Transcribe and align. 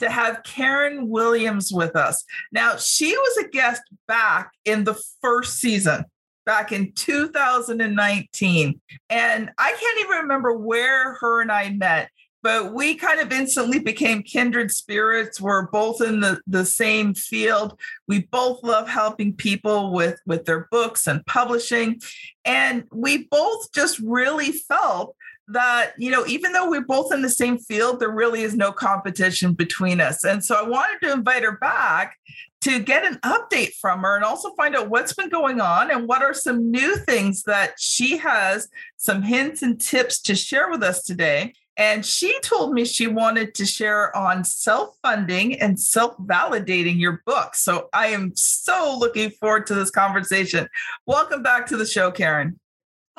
to 0.00 0.10
have 0.10 0.42
Karen 0.42 1.08
Williams 1.08 1.72
with 1.72 1.96
us. 1.96 2.24
Now, 2.52 2.76
she 2.76 3.16
was 3.16 3.44
a 3.44 3.48
guest 3.48 3.82
back 4.08 4.52
in 4.64 4.84
the 4.84 5.00
first 5.22 5.60
season, 5.60 6.04
back 6.44 6.72
in 6.72 6.92
2019. 6.92 8.80
And 9.08 9.50
I 9.58 9.70
can't 9.70 10.00
even 10.00 10.22
remember 10.22 10.56
where 10.56 11.14
her 11.14 11.40
and 11.40 11.52
I 11.52 11.70
met, 11.70 12.10
but 12.42 12.72
we 12.72 12.94
kind 12.94 13.20
of 13.20 13.32
instantly 13.32 13.78
became 13.78 14.22
kindred 14.22 14.70
spirits. 14.70 15.40
We're 15.40 15.66
both 15.66 16.00
in 16.00 16.20
the, 16.20 16.40
the 16.46 16.64
same 16.64 17.14
field. 17.14 17.78
We 18.08 18.22
both 18.22 18.62
love 18.62 18.88
helping 18.88 19.34
people 19.34 19.92
with, 19.92 20.18
with 20.26 20.46
their 20.46 20.66
books 20.70 21.06
and 21.06 21.24
publishing. 21.26 22.00
And 22.44 22.84
we 22.92 23.28
both 23.30 23.72
just 23.72 23.98
really 23.98 24.52
felt 24.52 25.14
that 25.52 25.92
you 25.98 26.10
know 26.10 26.24
even 26.26 26.52
though 26.52 26.68
we're 26.68 26.80
both 26.80 27.12
in 27.12 27.22
the 27.22 27.28
same 27.28 27.58
field 27.58 28.00
there 28.00 28.10
really 28.10 28.42
is 28.42 28.54
no 28.54 28.72
competition 28.72 29.52
between 29.52 30.00
us 30.00 30.24
and 30.24 30.44
so 30.44 30.54
i 30.54 30.62
wanted 30.62 30.98
to 31.00 31.12
invite 31.12 31.42
her 31.42 31.56
back 31.58 32.16
to 32.60 32.78
get 32.78 33.06
an 33.06 33.18
update 33.24 33.72
from 33.80 34.02
her 34.02 34.16
and 34.16 34.24
also 34.24 34.52
find 34.54 34.76
out 34.76 34.90
what's 34.90 35.14
been 35.14 35.30
going 35.30 35.60
on 35.60 35.90
and 35.90 36.06
what 36.06 36.22
are 36.22 36.34
some 36.34 36.70
new 36.70 36.96
things 36.96 37.42
that 37.44 37.72
she 37.78 38.18
has 38.18 38.68
some 38.96 39.22
hints 39.22 39.62
and 39.62 39.80
tips 39.80 40.20
to 40.20 40.34
share 40.34 40.70
with 40.70 40.82
us 40.82 41.02
today 41.02 41.52
and 41.76 42.04
she 42.04 42.38
told 42.40 42.74
me 42.74 42.84
she 42.84 43.06
wanted 43.06 43.54
to 43.54 43.64
share 43.64 44.14
on 44.14 44.44
self 44.44 44.98
funding 45.02 45.58
and 45.60 45.80
self 45.80 46.14
validating 46.18 47.00
your 47.00 47.22
book. 47.24 47.54
So 47.54 47.88
I 47.94 48.08
am 48.08 48.36
so 48.36 48.98
looking 49.00 49.30
forward 49.30 49.66
to 49.68 49.74
this 49.74 49.90
conversation. 49.90 50.68
Welcome 51.06 51.42
back 51.42 51.66
to 51.68 51.78
the 51.78 51.86
show, 51.86 52.10
Karen. 52.10 52.60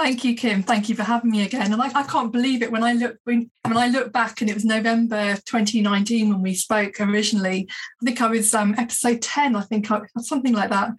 Thank 0.02 0.24
you, 0.24 0.36
Kim. 0.36 0.64
Thank 0.64 0.90
you 0.90 0.96
for 0.96 1.04
having 1.04 1.30
me 1.30 1.46
again. 1.46 1.72
And 1.72 1.80
I, 1.80 1.92
I 1.94 2.02
can't 2.02 2.32
believe 2.32 2.64
it 2.64 2.72
when 2.72 2.82
I 2.82 2.94
look 2.94 3.18
when, 3.24 3.52
when 3.62 3.78
I 3.78 3.88
look 3.88 4.12
back 4.12 4.42
and 4.42 4.50
it 4.50 4.56
was 4.56 4.66
November 4.66 5.36
2019 5.46 6.30
when 6.30 6.42
we 6.42 6.56
spoke 6.56 7.00
originally. 7.00 7.70
I 7.70 8.06
think 8.06 8.20
I 8.20 8.26
was 8.26 8.52
um, 8.56 8.74
episode 8.80 9.22
10, 9.22 9.56
I 9.56 9.62
think 9.62 9.92
I, 9.92 10.02
something 10.18 10.54
like 10.54 10.72
that. 10.72 10.90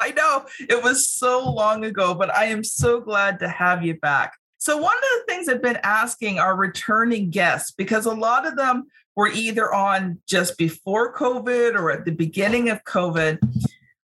I 0.00 0.10
know 0.10 0.46
it 0.58 0.82
was 0.82 1.08
so 1.08 1.48
long 1.48 1.84
ago, 1.84 2.12
but 2.12 2.34
I 2.34 2.46
am 2.46 2.64
so 2.64 3.00
glad 3.00 3.38
to 3.38 3.48
have 3.48 3.84
you 3.84 3.94
back. 4.00 4.32
So, 4.58 4.76
one 4.76 4.96
of 4.96 5.02
the 5.02 5.32
things 5.32 5.48
I've 5.48 5.62
been 5.62 5.78
asking 5.84 6.40
our 6.40 6.56
returning 6.56 7.30
guests, 7.30 7.70
because 7.70 8.04
a 8.04 8.12
lot 8.12 8.48
of 8.48 8.56
them 8.56 8.88
were 9.14 9.28
either 9.28 9.72
on 9.72 10.18
just 10.26 10.58
before 10.58 11.14
COVID 11.14 11.76
or 11.76 11.92
at 11.92 12.04
the 12.04 12.10
beginning 12.10 12.68
of 12.68 12.82
COVID, 12.82 13.38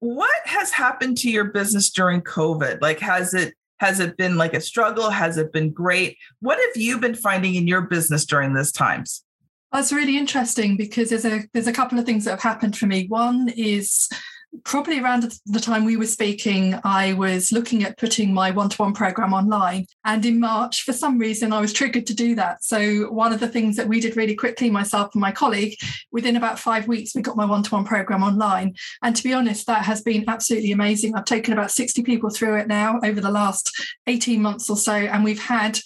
what 0.00 0.41
has 0.47 0.70
happened 0.70 1.16
to 1.19 1.31
your 1.31 1.44
business 1.44 1.91
during 1.91 2.20
covid? 2.20 2.81
Like 2.81 3.00
has 3.00 3.34
it 3.34 3.54
has 3.81 4.00
it 4.00 4.16
been 4.16 4.36
like 4.36 4.54
a 4.54 4.60
struggle? 4.60 5.10
Has 5.10 5.36
it 5.38 5.53
been 5.53 5.70
great? 5.70 6.16
What 6.41 6.59
have 6.59 6.81
you 6.81 6.98
been 6.98 7.14
finding 7.14 7.54
in 7.54 7.69
your 7.69 7.82
business 7.82 8.25
during 8.25 8.54
these 8.54 8.72
times? 8.72 9.25
That's 9.72 9.92
really 9.92 10.16
interesting 10.16 10.76
because 10.76 11.10
there's 11.10 11.25
a 11.25 11.44
there's 11.53 11.66
a 11.66 11.72
couple 11.72 11.98
of 11.98 12.06
things 12.06 12.25
that 12.25 12.32
have 12.32 12.42
happened 12.42 12.76
for 12.76 12.86
me. 12.86 13.06
One 13.09 13.48
is 13.56 14.09
probably 14.64 15.00
around 15.00 15.32
the 15.47 15.60
time 15.60 15.84
we 15.84 15.97
were 15.97 16.06
speaking, 16.06 16.78
I 16.84 17.12
was 17.14 17.53
looking 17.53 17.84
at 17.84 17.98
putting 17.98 18.32
my 18.32 18.50
one 18.50 18.69
to 18.70 18.82
one 18.82 18.92
program 18.92 19.32
online. 19.32 19.86
And 20.04 20.25
in 20.25 20.41
March, 20.41 20.82
for 20.82 20.92
some 20.92 21.19
reason, 21.19 21.53
I 21.53 21.60
was 21.60 21.72
triggered 21.72 22.06
to 22.06 22.14
do 22.14 22.34
that. 22.36 22.64
So, 22.64 23.10
one 23.10 23.32
of 23.32 23.41
the 23.41 23.48
things 23.48 23.76
that 23.76 23.88
we 23.88 24.00
did 24.00 24.16
really 24.16 24.34
quickly, 24.34 24.70
myself 24.70 25.14
and 25.14 25.20
my 25.20 25.32
colleague, 25.32 25.76
within 26.12 26.36
about 26.36 26.59
five 26.59 26.88
weeks, 26.88 27.14
we 27.14 27.22
got 27.22 27.36
my 27.36 27.44
one 27.44 27.62
to 27.62 27.75
one 27.75 27.84
program 27.84 28.22
online. 28.22 28.75
And 29.03 29.14
to 29.16 29.22
be 29.22 29.34
honest, 29.34 29.66
that 29.66 29.84
has 29.84 30.03
been 30.03 30.25
absolutely 30.28 30.72
amazing. 30.72 31.15
I've 31.15 31.25
taken 31.25 31.53
about 31.53 31.70
60 31.70 32.03
people 32.03 32.30
through 32.30 32.56
it 32.56 32.69
now 32.69 33.00
over 33.04 33.20
the 33.20 33.30
last 33.30 33.70
18 34.06 34.41
months 34.41 34.69
or 34.70 34.76
so. 34.76 34.92
And 34.92 35.25
we've 35.25 35.42
had 35.42 35.78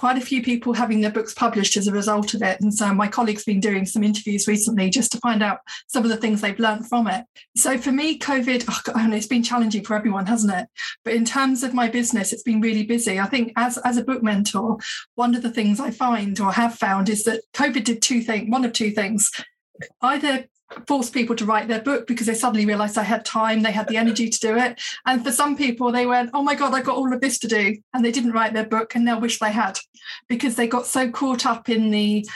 quite 0.00 0.16
a 0.16 0.20
few 0.22 0.42
people 0.42 0.72
having 0.72 1.02
their 1.02 1.10
books 1.10 1.34
published 1.34 1.76
as 1.76 1.86
a 1.86 1.92
result 1.92 2.32
of 2.32 2.40
it. 2.40 2.58
And 2.62 2.72
so 2.72 2.94
my 2.94 3.06
colleagues 3.06 3.44
been 3.44 3.60
doing 3.60 3.84
some 3.84 4.02
interviews 4.02 4.48
recently 4.48 4.88
just 4.88 5.12
to 5.12 5.18
find 5.18 5.42
out 5.42 5.58
some 5.88 6.04
of 6.04 6.08
the 6.08 6.16
things 6.16 6.40
they've 6.40 6.58
learned 6.58 6.88
from 6.88 7.06
it. 7.06 7.26
So 7.54 7.76
for 7.76 7.92
me, 7.92 8.18
COVID, 8.18 8.64
oh 8.66 8.80
God, 8.82 9.12
it's 9.12 9.26
been 9.26 9.42
challenging 9.42 9.84
for 9.84 9.94
everyone, 9.94 10.24
hasn't 10.24 10.54
it? 10.54 10.68
But 11.04 11.12
in 11.12 11.26
terms 11.26 11.62
of 11.62 11.74
my 11.74 11.86
business, 11.86 12.32
it's 12.32 12.42
been 12.42 12.62
really 12.62 12.84
busy. 12.84 13.20
I 13.20 13.26
think 13.26 13.52
as, 13.56 13.76
as 13.76 13.98
a 13.98 14.02
book 14.02 14.22
mentor, 14.22 14.78
one 15.16 15.34
of 15.34 15.42
the 15.42 15.52
things 15.52 15.80
I 15.80 15.90
find 15.90 16.40
or 16.40 16.50
have 16.50 16.76
found 16.76 17.10
is 17.10 17.24
that 17.24 17.42
COVID 17.52 17.84
did 17.84 18.00
two 18.00 18.22
things, 18.22 18.50
one 18.50 18.64
of 18.64 18.72
two 18.72 18.92
things. 18.92 19.30
Either 20.00 20.46
forced 20.86 21.12
people 21.12 21.36
to 21.36 21.44
write 21.44 21.68
their 21.68 21.80
book 21.80 22.06
because 22.06 22.26
they 22.26 22.34
suddenly 22.34 22.66
realized 22.66 22.94
they 22.94 23.04
had 23.04 23.24
time, 23.24 23.62
they 23.62 23.72
had 23.72 23.88
the 23.88 23.96
energy 23.96 24.28
to 24.28 24.40
do 24.40 24.56
it. 24.56 24.80
And 25.06 25.24
for 25.24 25.32
some 25.32 25.56
people, 25.56 25.92
they 25.92 26.06
went, 26.06 26.30
Oh 26.32 26.42
my 26.42 26.54
God, 26.54 26.74
I 26.74 26.82
got 26.82 26.96
all 26.96 27.12
of 27.12 27.20
this 27.20 27.38
to 27.40 27.48
do. 27.48 27.76
And 27.92 28.04
they 28.04 28.12
didn't 28.12 28.32
write 28.32 28.52
their 28.52 28.66
book 28.66 28.94
and 28.94 29.06
they'll 29.06 29.20
wish 29.20 29.38
they 29.38 29.52
had 29.52 29.78
because 30.28 30.56
they 30.56 30.66
got 30.66 30.86
so 30.86 31.10
caught 31.10 31.46
up 31.46 31.68
in 31.68 31.90
the 31.90 32.26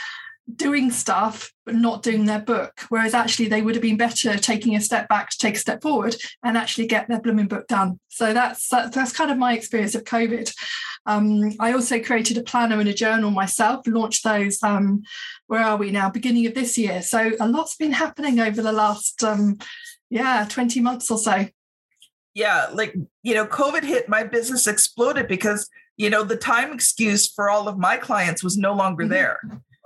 doing 0.53 0.91
stuff 0.91 1.51
but 1.65 1.73
not 1.73 2.03
doing 2.03 2.25
their 2.25 2.39
book 2.39 2.81
whereas 2.89 3.15
actually 3.15 3.47
they 3.47 3.63
would 3.63 3.73
have 3.73 3.81
been 3.81 3.97
better 3.97 4.37
taking 4.37 4.75
a 4.75 4.81
step 4.81 5.07
back 5.09 5.29
to 5.31 5.37
take 5.39 5.55
a 5.55 5.59
step 5.59 5.81
forward 5.81 6.15
and 6.43 6.55
actually 6.55 6.85
get 6.85 7.07
their 7.07 7.19
blooming 7.19 7.47
book 7.47 7.67
done 7.67 7.99
so 8.09 8.31
that's 8.31 8.69
that's 8.69 9.11
kind 9.11 9.31
of 9.31 9.39
my 9.39 9.55
experience 9.55 9.95
of 9.95 10.03
covid 10.03 10.53
um, 11.05 11.51
i 11.59 11.71
also 11.71 11.99
created 11.99 12.37
a 12.37 12.43
planner 12.43 12.79
and 12.79 12.89
a 12.89 12.93
journal 12.93 13.31
myself 13.31 13.85
launched 13.87 14.23
those 14.23 14.61
um, 14.63 15.03
where 15.47 15.63
are 15.63 15.77
we 15.77 15.91
now? 15.91 16.09
Beginning 16.09 16.45
of 16.47 16.55
this 16.55 16.77
year. 16.77 17.01
So 17.01 17.31
a 17.39 17.47
lot's 17.47 17.75
been 17.75 17.91
happening 17.91 18.39
over 18.39 18.61
the 18.61 18.71
last 18.71 19.23
um, 19.23 19.57
yeah 20.09 20.45
20 20.49 20.79
months 20.81 21.09
or 21.11 21.17
so. 21.17 21.47
Yeah 22.33 22.67
like 22.73 22.95
you 23.23 23.33
know 23.33 23.45
covid 23.45 23.83
hit 23.83 24.09
my 24.09 24.23
business 24.23 24.67
exploded 24.67 25.27
because 25.27 25.69
you 25.97 26.09
know 26.09 26.23
the 26.23 26.35
time 26.35 26.73
excuse 26.73 27.31
for 27.31 27.49
all 27.49 27.67
of 27.67 27.77
my 27.77 27.97
clients 27.97 28.43
was 28.43 28.57
no 28.57 28.73
longer 28.73 29.03
mm-hmm. 29.03 29.13
there. 29.13 29.39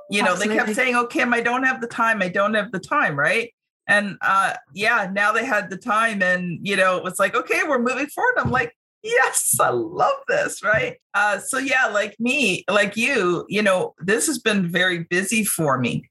You 0.09 0.23
know 0.23 0.31
Absolutely. 0.31 0.57
they 0.57 0.63
kept 0.63 0.75
saying 0.75 0.95
oh 0.95 1.05
kim 1.05 1.33
i 1.33 1.41
don't 1.41 1.63
have 1.63 1.81
the 1.81 1.87
time 1.87 2.21
i 2.21 2.29
don't 2.29 2.55
have 2.55 2.71
the 2.71 2.79
time 2.79 3.17
right? 3.17 3.53
And 3.87 4.17
uh 4.21 4.53
yeah 4.73 5.09
now 5.11 5.31
they 5.31 5.45
had 5.45 5.69
the 5.69 5.77
time 5.77 6.21
and 6.21 6.59
you 6.65 6.75
know 6.75 6.97
it 6.97 7.03
was 7.03 7.19
like 7.19 7.35
okay 7.35 7.61
we're 7.67 7.79
moving 7.79 8.07
forward. 8.07 8.35
I'm 8.37 8.51
like 8.51 8.75
yes 9.03 9.55
i 9.59 9.69
love 9.69 10.15
this 10.27 10.63
right 10.63 10.97
uh 11.13 11.37
so 11.37 11.57
yeah 11.57 11.87
like 11.87 12.19
me 12.19 12.63
like 12.69 12.97
you 12.97 13.45
you 13.47 13.61
know 13.61 13.93
this 13.99 14.27
has 14.27 14.39
been 14.39 14.67
very 14.67 15.05
busy 15.09 15.43
for 15.43 15.77
me 15.77 16.03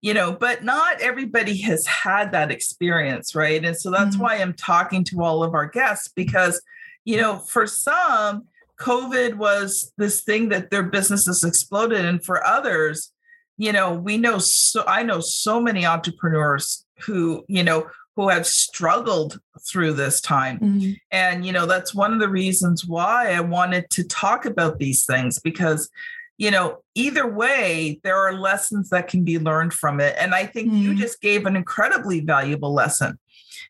you 0.00 0.14
know 0.14 0.32
but 0.32 0.64
not 0.64 1.00
everybody 1.00 1.56
has 1.58 1.86
had 1.86 2.32
that 2.32 2.50
experience 2.50 3.34
right 3.34 3.64
and 3.64 3.76
so 3.76 3.90
that's 3.90 4.14
mm-hmm. 4.14 4.24
why 4.24 4.36
i'm 4.36 4.54
talking 4.54 5.04
to 5.04 5.22
all 5.22 5.42
of 5.42 5.54
our 5.54 5.66
guests 5.66 6.08
because 6.08 6.60
you 7.04 7.16
know 7.16 7.36
for 7.38 7.66
some 7.66 8.44
covid 8.78 9.34
was 9.34 9.92
this 9.98 10.22
thing 10.22 10.48
that 10.48 10.70
their 10.70 10.82
businesses 10.82 11.44
exploded 11.44 12.04
and 12.04 12.24
for 12.24 12.46
others 12.46 13.12
you 13.58 13.72
know 13.72 13.92
we 13.92 14.16
know 14.16 14.38
so 14.38 14.82
i 14.86 15.02
know 15.02 15.20
so 15.20 15.60
many 15.60 15.84
entrepreneurs 15.84 16.86
who 17.00 17.44
you 17.48 17.62
know 17.62 17.86
who 18.20 18.28
have 18.28 18.46
struggled 18.46 19.40
through 19.66 19.94
this 19.94 20.20
time 20.20 20.58
mm-hmm. 20.58 20.90
and 21.10 21.46
you 21.46 21.52
know 21.52 21.64
that's 21.64 21.94
one 21.94 22.12
of 22.12 22.20
the 22.20 22.28
reasons 22.28 22.84
why 22.84 23.32
i 23.32 23.40
wanted 23.40 23.88
to 23.88 24.04
talk 24.04 24.44
about 24.44 24.78
these 24.78 25.06
things 25.06 25.38
because 25.38 25.88
you 26.36 26.50
know 26.50 26.82
either 26.94 27.26
way 27.26 27.98
there 28.04 28.18
are 28.18 28.34
lessons 28.34 28.90
that 28.90 29.08
can 29.08 29.24
be 29.24 29.38
learned 29.38 29.72
from 29.72 30.00
it 30.00 30.14
and 30.18 30.34
i 30.34 30.44
think 30.44 30.68
mm-hmm. 30.68 30.82
you 30.82 30.94
just 30.94 31.22
gave 31.22 31.46
an 31.46 31.56
incredibly 31.56 32.20
valuable 32.20 32.74
lesson 32.74 33.18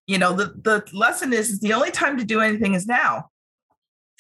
you 0.08 0.18
know 0.18 0.32
the, 0.32 0.46
the 0.62 0.84
lesson 0.92 1.32
is, 1.32 1.50
is 1.50 1.60
the 1.60 1.72
only 1.72 1.92
time 1.92 2.18
to 2.18 2.24
do 2.24 2.40
anything 2.40 2.74
is 2.74 2.88
now 2.88 3.30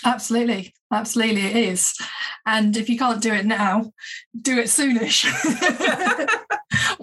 Absolutely. 0.04 0.72
Absolutely, 0.90 1.42
it 1.42 1.56
is. 1.56 1.94
And 2.46 2.76
if 2.76 2.88
you 2.88 2.98
can't 2.98 3.20
do 3.20 3.34
it 3.34 3.44
now, 3.44 3.92
do 4.40 4.58
it 4.58 4.64
soonish. 4.66 5.24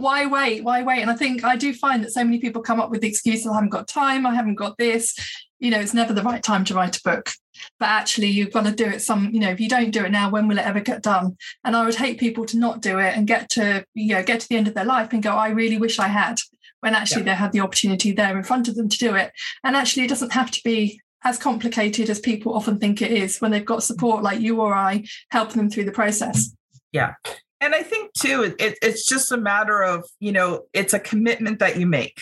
why 0.07 0.25
wait? 0.25 0.63
Why 0.63 0.83
wait? 0.83 1.01
And 1.01 1.11
I 1.11 1.15
think 1.15 1.43
I 1.43 1.57
do 1.57 1.73
find 1.73 2.01
that 2.01 2.13
so 2.13 2.23
many 2.23 2.39
people 2.39 2.61
come 2.61 2.79
up 2.79 2.89
with 2.89 3.01
the 3.01 3.09
excuse, 3.09 3.43
that 3.43 3.51
I 3.51 3.55
haven't 3.55 3.71
got 3.71 3.89
time, 3.89 4.25
I 4.25 4.33
haven't 4.33 4.55
got 4.55 4.77
this. 4.77 5.13
You 5.59 5.69
know, 5.69 5.81
it's 5.81 5.93
never 5.93 6.13
the 6.13 6.23
right 6.23 6.41
time 6.41 6.63
to 6.65 6.73
write 6.73 6.95
a 6.95 7.01
book. 7.03 7.29
But 7.77 7.89
actually, 7.89 8.27
you've 8.27 8.53
got 8.53 8.63
to 8.63 8.71
do 8.71 8.85
it 8.85 9.01
some, 9.01 9.31
you 9.33 9.41
know, 9.41 9.49
if 9.49 9.59
you 9.59 9.67
don't 9.67 9.91
do 9.91 10.05
it 10.05 10.11
now, 10.11 10.29
when 10.29 10.47
will 10.47 10.59
it 10.59 10.65
ever 10.65 10.79
get 10.79 11.03
done? 11.03 11.35
And 11.65 11.75
I 11.75 11.83
would 11.83 11.95
hate 11.95 12.21
people 12.21 12.45
to 12.45 12.57
not 12.57 12.81
do 12.81 12.99
it 12.99 13.17
and 13.17 13.27
get 13.27 13.49
to, 13.51 13.83
you 13.95 14.13
know, 14.13 14.23
get 14.23 14.39
to 14.39 14.47
the 14.47 14.55
end 14.55 14.69
of 14.69 14.75
their 14.75 14.85
life 14.85 15.11
and 15.11 15.21
go, 15.21 15.31
I 15.31 15.49
really 15.49 15.77
wish 15.77 15.99
I 15.99 16.07
had, 16.07 16.39
when 16.79 16.95
actually 16.95 17.23
yeah. 17.23 17.33
they 17.33 17.35
had 17.35 17.51
the 17.51 17.59
opportunity 17.59 18.13
there 18.13 18.37
in 18.37 18.45
front 18.45 18.69
of 18.69 18.75
them 18.75 18.87
to 18.87 18.97
do 18.97 19.13
it. 19.13 19.33
And 19.65 19.75
actually, 19.75 20.05
it 20.05 20.09
doesn't 20.09 20.31
have 20.31 20.51
to 20.51 20.61
be 20.63 21.01
as 21.25 21.37
complicated 21.37 22.09
as 22.09 22.21
people 22.21 22.53
often 22.53 22.79
think 22.79 23.01
it 23.01 23.11
is 23.11 23.39
when 23.39 23.51
they've 23.51 23.65
got 23.65 23.83
support 23.83 24.23
like 24.23 24.39
you 24.39 24.61
or 24.61 24.73
I 24.73 25.03
helping 25.31 25.57
them 25.57 25.69
through 25.69 25.85
the 25.85 25.91
process. 25.91 26.55
Yeah. 26.93 27.15
And 27.59 27.73
I 27.73 27.83
think 27.83 28.13
too, 28.13 28.55
it, 28.59 28.77
it's 28.81 29.07
just 29.07 29.31
a 29.31 29.37
matter 29.37 29.83
of, 29.83 30.05
you 30.19 30.31
know, 30.31 30.63
it's 30.73 30.93
a 30.93 30.99
commitment 30.99 31.59
that 31.59 31.77
you 31.77 31.85
make. 31.85 32.21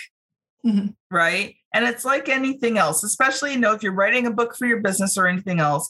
Mm-hmm. 0.66 0.88
Right. 1.12 1.56
And 1.74 1.86
it's 1.86 2.06
like 2.06 2.30
anything 2.30 2.78
else, 2.78 3.04
especially, 3.04 3.54
you 3.54 3.60
know, 3.60 3.74
if 3.74 3.84
you're 3.84 3.92
writing 3.92 4.28
a 4.28 4.32
book 4.32 4.56
for 4.56 4.66
your 4.66 4.82
business 4.82 5.18
or 5.18 5.28
anything 5.28 5.60
else, 5.60 5.90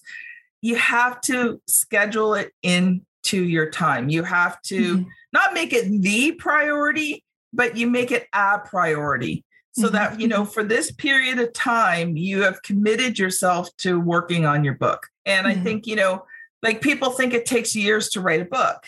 you 0.62 0.76
have 0.76 1.22
to 1.22 1.62
schedule 1.68 2.34
it 2.34 2.52
into 2.64 3.44
your 3.44 3.70
time. 3.70 4.10
You 4.10 4.24
have 4.24 4.62
to 4.64 4.98
mm-hmm. 4.98 5.10
not 5.32 5.54
make 5.54 5.74
it 5.74 6.02
the 6.02 6.32
priority, 6.34 7.24
but 7.54 7.78
you 7.78 7.88
make 7.88 8.12
it 8.12 8.28
a 8.34 8.60
priority 8.60 9.46
so 9.78 9.88
mm-hmm. 9.88 9.96
that 9.96 10.20
you 10.20 10.28
know 10.28 10.46
for 10.46 10.64
this 10.64 10.92
period 10.92 11.40
of 11.40 11.52
time 11.54 12.16
you 12.16 12.42
have 12.44 12.62
committed 12.64 13.20
yourself 13.20 13.70
to 13.78 14.00
working 14.00 14.46
on 14.46 14.64
your 14.64 14.76
book 14.76 15.08
and 15.26 15.46
mm-hmm. 15.46 15.60
i 15.60 15.64
think 15.64 15.86
you 15.86 15.96
know 15.96 16.26
like 16.64 16.82
people 16.82 17.12
think 17.12 17.34
it 17.34 17.46
takes 17.46 17.76
years 17.76 18.10
to 18.10 18.22
write 18.22 18.42
a 18.42 18.46
book 18.46 18.84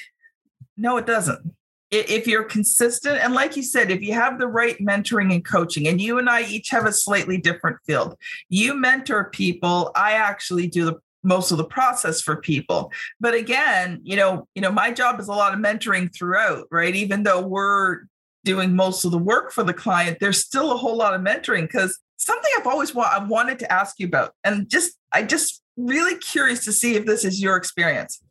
no 0.77 0.97
it 0.97 1.05
doesn't. 1.05 1.53
If 1.89 2.27
you're 2.27 2.43
consistent 2.43 3.19
and 3.19 3.33
like 3.33 3.55
you 3.55 3.63
said 3.63 3.91
if 3.91 4.01
you 4.01 4.13
have 4.13 4.39
the 4.39 4.47
right 4.47 4.77
mentoring 4.79 5.33
and 5.33 5.43
coaching 5.43 5.87
and 5.87 6.01
you 6.01 6.17
and 6.17 6.29
i 6.29 6.43
each 6.43 6.69
have 6.69 6.85
a 6.85 6.91
slightly 6.91 7.37
different 7.37 7.77
field. 7.85 8.15
You 8.49 8.73
mentor 8.73 9.25
people 9.25 9.91
i 9.95 10.13
actually 10.13 10.67
do 10.67 10.85
the 10.85 10.95
most 11.23 11.51
of 11.51 11.57
the 11.57 11.65
process 11.65 12.21
for 12.21 12.35
people. 12.35 12.91
But 13.19 13.33
again 13.33 14.01
you 14.03 14.17
know 14.17 14.47
you 14.53 14.61
know 14.61 14.71
my 14.71 14.91
job 14.91 15.19
is 15.19 15.27
a 15.27 15.33
lot 15.33 15.53
of 15.53 15.59
mentoring 15.59 16.13
throughout 16.13 16.67
right? 16.71 16.95
Even 16.95 17.23
though 17.23 17.41
we're 17.41 18.01
doing 18.47 18.75
most 18.75 19.03
of 19.03 19.11
the 19.11 19.17
work 19.17 19.51
for 19.51 19.63
the 19.63 19.73
client, 19.73 20.19
there's 20.21 20.43
still 20.43 20.71
a 20.71 20.77
whole 20.77 20.95
lot 20.95 21.13
of 21.13 21.21
mentoring 21.21 21.63
because 21.63 21.99
something 22.15 22.49
I've 22.57 22.65
always 22.65 22.95
wa- 22.95 23.11
I 23.11 23.23
wanted 23.23 23.59
to 23.59 23.71
ask 23.71 23.99
you 23.99 24.07
about, 24.07 24.33
and 24.43 24.69
just 24.69 24.93
I 25.13 25.23
just 25.23 25.61
really 25.75 26.17
curious 26.17 26.63
to 26.65 26.71
see 26.71 26.95
if 26.95 27.05
this 27.05 27.25
is 27.25 27.41
your 27.41 27.55
experience. 27.57 28.21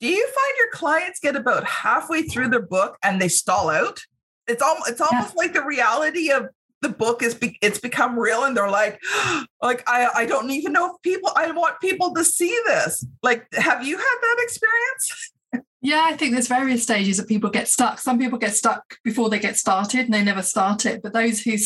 Do 0.00 0.08
you 0.08 0.26
find 0.26 0.54
your 0.58 0.70
clients 0.72 1.20
get 1.20 1.36
about 1.36 1.64
halfway 1.64 2.22
through 2.22 2.48
their 2.48 2.62
book 2.62 2.96
and 3.02 3.20
they 3.20 3.28
stall 3.28 3.68
out? 3.68 4.00
It's 4.46 4.62
almost 4.62 4.90
it's 4.90 5.00
almost 5.00 5.34
yeah. 5.34 5.42
like 5.42 5.52
the 5.52 5.64
reality 5.64 6.30
of 6.30 6.48
the 6.80 6.88
book 6.88 7.22
is 7.22 7.34
be, 7.34 7.58
it's 7.60 7.80
become 7.80 8.18
real 8.18 8.44
and 8.44 8.56
they're 8.56 8.70
like 8.70 9.00
like 9.62 9.82
I 9.88 10.08
I 10.14 10.26
don't 10.26 10.50
even 10.50 10.72
know 10.72 10.94
if 10.94 11.02
people 11.02 11.30
I 11.34 11.50
want 11.50 11.80
people 11.80 12.14
to 12.14 12.24
see 12.24 12.56
this. 12.66 13.04
Like 13.22 13.46
have 13.54 13.86
you 13.86 13.96
had 13.96 14.16
that 14.22 14.36
experience? 14.40 15.32
Yeah, 15.80 16.02
I 16.04 16.16
think 16.16 16.32
there's 16.32 16.48
various 16.48 16.82
stages 16.82 17.18
that 17.18 17.28
people 17.28 17.50
get 17.50 17.68
stuck. 17.68 18.00
Some 18.00 18.18
people 18.18 18.38
get 18.38 18.54
stuck 18.54 18.96
before 19.04 19.30
they 19.30 19.38
get 19.38 19.56
started 19.56 20.00
and 20.00 20.14
they 20.14 20.24
never 20.24 20.42
start 20.42 20.84
it. 20.84 21.02
But 21.02 21.12
those 21.12 21.40
who 21.40 21.56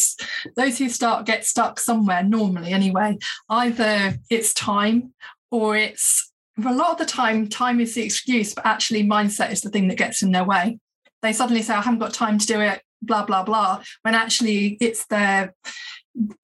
those 0.54 0.78
who 0.78 0.88
start 0.90 1.24
get 1.24 1.46
stuck 1.46 1.80
somewhere 1.80 2.22
normally 2.22 2.72
anyway. 2.72 3.18
Either 3.48 4.18
it's 4.28 4.52
time 4.52 5.14
or 5.50 5.76
it's 5.76 6.31
a 6.58 6.74
lot 6.74 6.92
of 6.92 6.98
the 6.98 7.06
time 7.06 7.48
time 7.48 7.80
is 7.80 7.94
the 7.94 8.02
excuse, 8.02 8.54
but 8.54 8.66
actually 8.66 9.04
mindset 9.04 9.52
is 9.52 9.62
the 9.62 9.70
thing 9.70 9.88
that 9.88 9.98
gets 9.98 10.22
in 10.22 10.32
their 10.32 10.44
way. 10.44 10.78
They 11.22 11.32
suddenly 11.32 11.62
say, 11.62 11.74
I 11.74 11.80
haven't 11.80 12.00
got 12.00 12.12
time 12.12 12.38
to 12.38 12.46
do 12.46 12.60
it, 12.60 12.82
blah, 13.00 13.24
blah, 13.24 13.44
blah. 13.44 13.82
When 14.02 14.14
actually 14.14 14.76
it's 14.80 15.06
their 15.06 15.54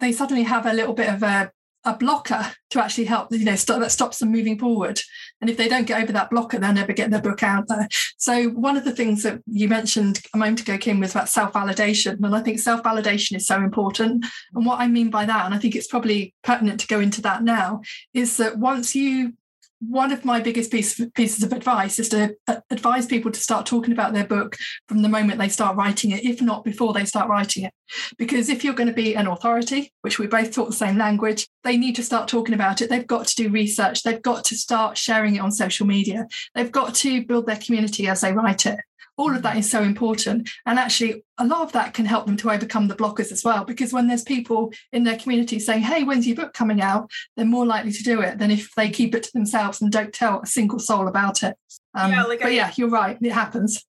they 0.00 0.12
suddenly 0.12 0.44
have 0.44 0.64
a 0.64 0.72
little 0.72 0.94
bit 0.94 1.08
of 1.12 1.22
a 1.22 1.52
a 1.84 1.96
blocker 1.96 2.52
to 2.70 2.82
actually 2.82 3.04
help 3.04 3.28
you 3.30 3.44
know 3.44 3.54
st- 3.54 3.80
that 3.80 3.92
stops 3.92 4.18
them 4.18 4.32
moving 4.32 4.58
forward 4.58 5.00
and 5.40 5.48
if 5.48 5.56
they 5.56 5.68
don't 5.68 5.86
get 5.86 6.02
over 6.02 6.12
that 6.12 6.28
blocker 6.28 6.58
they'll 6.58 6.72
never 6.72 6.92
get 6.92 7.10
their 7.10 7.22
book 7.22 7.42
out 7.42 7.68
there 7.68 7.88
so 8.16 8.48
one 8.50 8.76
of 8.76 8.84
the 8.84 8.92
things 8.92 9.22
that 9.22 9.40
you 9.46 9.68
mentioned 9.68 10.20
a 10.34 10.38
moment 10.38 10.60
ago 10.60 10.76
kim 10.76 10.98
was 10.98 11.12
about 11.12 11.28
self-validation 11.28 12.16
and 12.22 12.34
i 12.34 12.42
think 12.42 12.58
self-validation 12.58 13.36
is 13.36 13.46
so 13.46 13.56
important 13.56 14.26
and 14.54 14.66
what 14.66 14.80
i 14.80 14.88
mean 14.88 15.08
by 15.08 15.24
that 15.24 15.46
and 15.46 15.54
i 15.54 15.58
think 15.58 15.76
it's 15.76 15.86
probably 15.86 16.34
pertinent 16.42 16.80
to 16.80 16.86
go 16.88 16.98
into 16.98 17.22
that 17.22 17.42
now 17.42 17.80
is 18.12 18.36
that 18.38 18.58
once 18.58 18.94
you 18.94 19.32
one 19.80 20.12
of 20.12 20.24
my 20.24 20.40
biggest 20.40 20.70
piece, 20.70 21.00
pieces 21.14 21.42
of 21.42 21.52
advice 21.52 21.98
is 21.98 22.08
to 22.08 22.36
advise 22.70 23.06
people 23.06 23.30
to 23.30 23.40
start 23.40 23.66
talking 23.66 23.92
about 23.92 24.12
their 24.12 24.26
book 24.26 24.56
from 24.88 25.02
the 25.02 25.08
moment 25.08 25.38
they 25.38 25.48
start 25.48 25.76
writing 25.76 26.10
it, 26.10 26.24
if 26.24 26.42
not 26.42 26.64
before 26.64 26.92
they 26.92 27.04
start 27.04 27.28
writing 27.28 27.64
it. 27.64 27.72
Because 28.16 28.48
if 28.48 28.64
you're 28.64 28.74
going 28.74 28.88
to 28.88 28.94
be 28.94 29.14
an 29.14 29.28
authority, 29.28 29.92
which 30.02 30.18
we 30.18 30.26
both 30.26 30.52
talk 30.52 30.68
the 30.68 30.74
same 30.74 30.98
language, 30.98 31.48
they 31.62 31.76
need 31.76 31.94
to 31.96 32.02
start 32.02 32.28
talking 32.28 32.54
about 32.54 32.82
it. 32.82 32.90
They've 32.90 33.06
got 33.06 33.26
to 33.28 33.36
do 33.36 33.50
research. 33.50 34.02
They've 34.02 34.22
got 34.22 34.44
to 34.44 34.56
start 34.56 34.98
sharing 34.98 35.36
it 35.36 35.40
on 35.40 35.52
social 35.52 35.86
media. 35.86 36.26
They've 36.54 36.72
got 36.72 36.94
to 36.96 37.24
build 37.24 37.46
their 37.46 37.56
community 37.56 38.08
as 38.08 38.20
they 38.20 38.32
write 38.32 38.66
it 38.66 38.80
all 39.18 39.34
of 39.34 39.42
that 39.42 39.56
is 39.56 39.70
so 39.70 39.82
important. 39.82 40.48
And 40.64 40.78
actually 40.78 41.24
a 41.36 41.46
lot 41.46 41.62
of 41.62 41.72
that 41.72 41.92
can 41.92 42.06
help 42.06 42.24
them 42.24 42.36
to 42.38 42.50
overcome 42.50 42.88
the 42.88 42.94
blockers 42.94 43.30
as 43.32 43.44
well 43.44 43.64
because 43.64 43.92
when 43.92 44.06
there's 44.06 44.22
people 44.22 44.72
in 44.92 45.04
their 45.04 45.18
community 45.18 45.58
saying 45.58 45.82
hey 45.82 46.04
when's 46.04 46.26
your 46.26 46.36
book 46.36 46.54
coming 46.54 46.80
out? 46.80 47.10
they're 47.36 47.44
more 47.44 47.66
likely 47.66 47.92
to 47.92 48.02
do 48.02 48.20
it 48.20 48.38
than 48.38 48.50
if 48.50 48.74
they 48.76 48.88
keep 48.88 49.14
it 49.14 49.22
to 49.24 49.32
themselves 49.32 49.82
and 49.82 49.90
don't 49.90 50.12
tell 50.12 50.40
a 50.40 50.46
single 50.46 50.78
soul 50.78 51.08
about 51.08 51.42
it. 51.42 51.56
Um, 51.94 52.12
yeah, 52.12 52.22
like 52.24 52.40
but 52.40 52.48
I, 52.48 52.52
yeah 52.52 52.72
you're 52.76 52.88
right. 52.88 53.18
It 53.20 53.32
happens. 53.32 53.84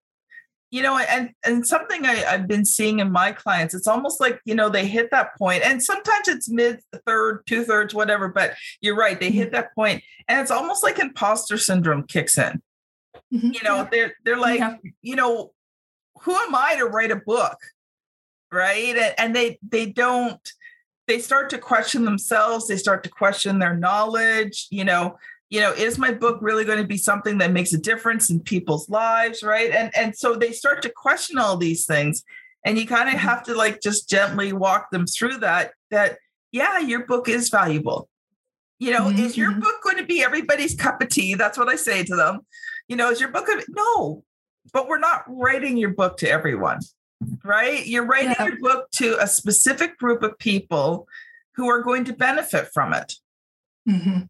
You 0.72 0.84
know 0.84 0.98
and 0.98 1.32
and 1.44 1.66
something 1.66 2.06
I, 2.06 2.24
i've 2.26 2.48
been 2.48 2.64
seeing 2.64 3.00
in 3.00 3.12
my 3.12 3.32
clients 3.32 3.74
it's 3.74 3.88
almost 3.88 4.22
like 4.22 4.40
you 4.46 4.54
know 4.54 4.70
they 4.70 4.86
hit 4.86 5.10
that 5.10 5.36
point 5.36 5.64
and 5.64 5.82
sometimes 5.82 6.28
it's 6.28 6.48
mid 6.48 6.80
third 7.08 7.42
two 7.48 7.64
thirds 7.64 7.96
whatever 7.96 8.28
but 8.28 8.54
you're 8.80 8.96
right 8.96 9.20
they 9.20 9.32
hit 9.32 9.48
mm-hmm. 9.48 9.56
that 9.56 9.74
point 9.74 10.04
and 10.28 10.40
it's 10.40 10.52
almost 10.52 10.84
like 10.84 11.00
imposter 11.00 11.58
syndrome 11.58 12.04
kicks 12.04 12.38
in 12.38 12.62
Mm-hmm. 13.34 13.52
You 13.54 13.64
know, 13.64 13.88
they're 13.92 14.14
they're 14.24 14.38
like, 14.38 14.60
yeah. 14.60 14.76
you 15.02 15.16
know, 15.16 15.52
who 16.22 16.36
am 16.36 16.56
I 16.56 16.76
to 16.78 16.86
write 16.86 17.12
a 17.12 17.16
book? 17.16 17.58
Right. 18.52 18.96
And, 18.96 19.16
and 19.18 19.36
they 19.36 19.60
they 19.68 19.88
don't 19.88 20.52
they 21.08 21.20
start 21.20 21.50
to 21.50 21.58
question 21.58 22.06
themselves, 22.06 22.68
they 22.68 22.78
start 22.78 23.04
to 23.04 23.10
question 23.10 23.60
their 23.60 23.76
knowledge, 23.76 24.68
you 24.70 24.84
know, 24.84 25.18
you 25.50 25.60
know, 25.60 25.72
is 25.74 25.98
my 25.98 26.14
book 26.14 26.38
really 26.42 26.66
going 26.66 26.82
to 26.82 26.88
be 26.88 26.98
something 26.98 27.40
that 27.40 27.52
makes 27.52 27.74
a 27.74 27.80
difference 27.80 28.30
in 28.30 28.40
people's 28.40 28.90
lives? 28.90 29.44
Right. 29.44 29.72
And 29.72 29.96
and 29.96 30.16
so 30.16 30.36
they 30.36 30.52
start 30.52 30.82
to 30.84 30.90
question 30.90 31.38
all 31.38 31.58
these 31.58 31.86
things. 31.86 32.24
And 32.66 32.78
you 32.78 32.86
kind 32.86 33.08
of 33.08 33.16
mm-hmm. 33.16 33.28
have 33.28 33.44
to 33.44 33.56
like 33.56 33.82
just 33.82 34.10
gently 34.10 34.52
walk 34.52 34.92
them 34.92 35.08
through 35.08 35.38
that, 35.38 35.72
that 35.92 36.18
yeah, 36.52 36.80
your 36.80 37.06
book 37.06 37.30
is 37.30 37.50
valuable. 37.50 38.10
You 38.80 38.92
know, 38.92 39.06
mm-hmm. 39.06 39.20
is 39.20 39.38
your 39.38 39.52
mm-hmm. 39.52 39.62
book 39.62 39.76
going 39.84 39.98
to 39.98 40.06
be 40.06 40.24
everybody's 40.24 40.76
cup 40.76 41.02
of 41.02 41.10
tea? 41.10 41.36
That's 41.36 41.58
what 41.58 41.70
I 41.70 41.76
say 41.76 42.04
to 42.04 42.16
them 42.16 42.42
you 42.90 42.96
know, 42.96 43.10
is 43.12 43.22
your 43.22 43.30
book 43.30 43.48
of 43.48 43.64
no, 43.70 44.24
but 44.74 44.88
we're 44.88 45.00
not 45.00 45.24
writing 45.28 45.78
your 45.78 45.92
book 45.92 46.18
to 46.18 46.30
everyone, 46.30 46.80
right? 47.46 47.86
You're 47.86 48.06
writing 48.06 48.36
yeah. 48.38 48.48
your 48.48 48.60
book 48.60 48.92
to 48.94 49.16
a 49.22 49.28
specific 49.28 49.98
group 49.98 50.24
of 50.24 50.38
people 50.40 51.08
who 51.56 51.70
are 51.70 51.82
going 51.82 52.04
to 52.06 52.14
benefit 52.14 52.70
from 52.74 52.94
it. 52.94 53.14
Mm-hmm. 53.88 54.22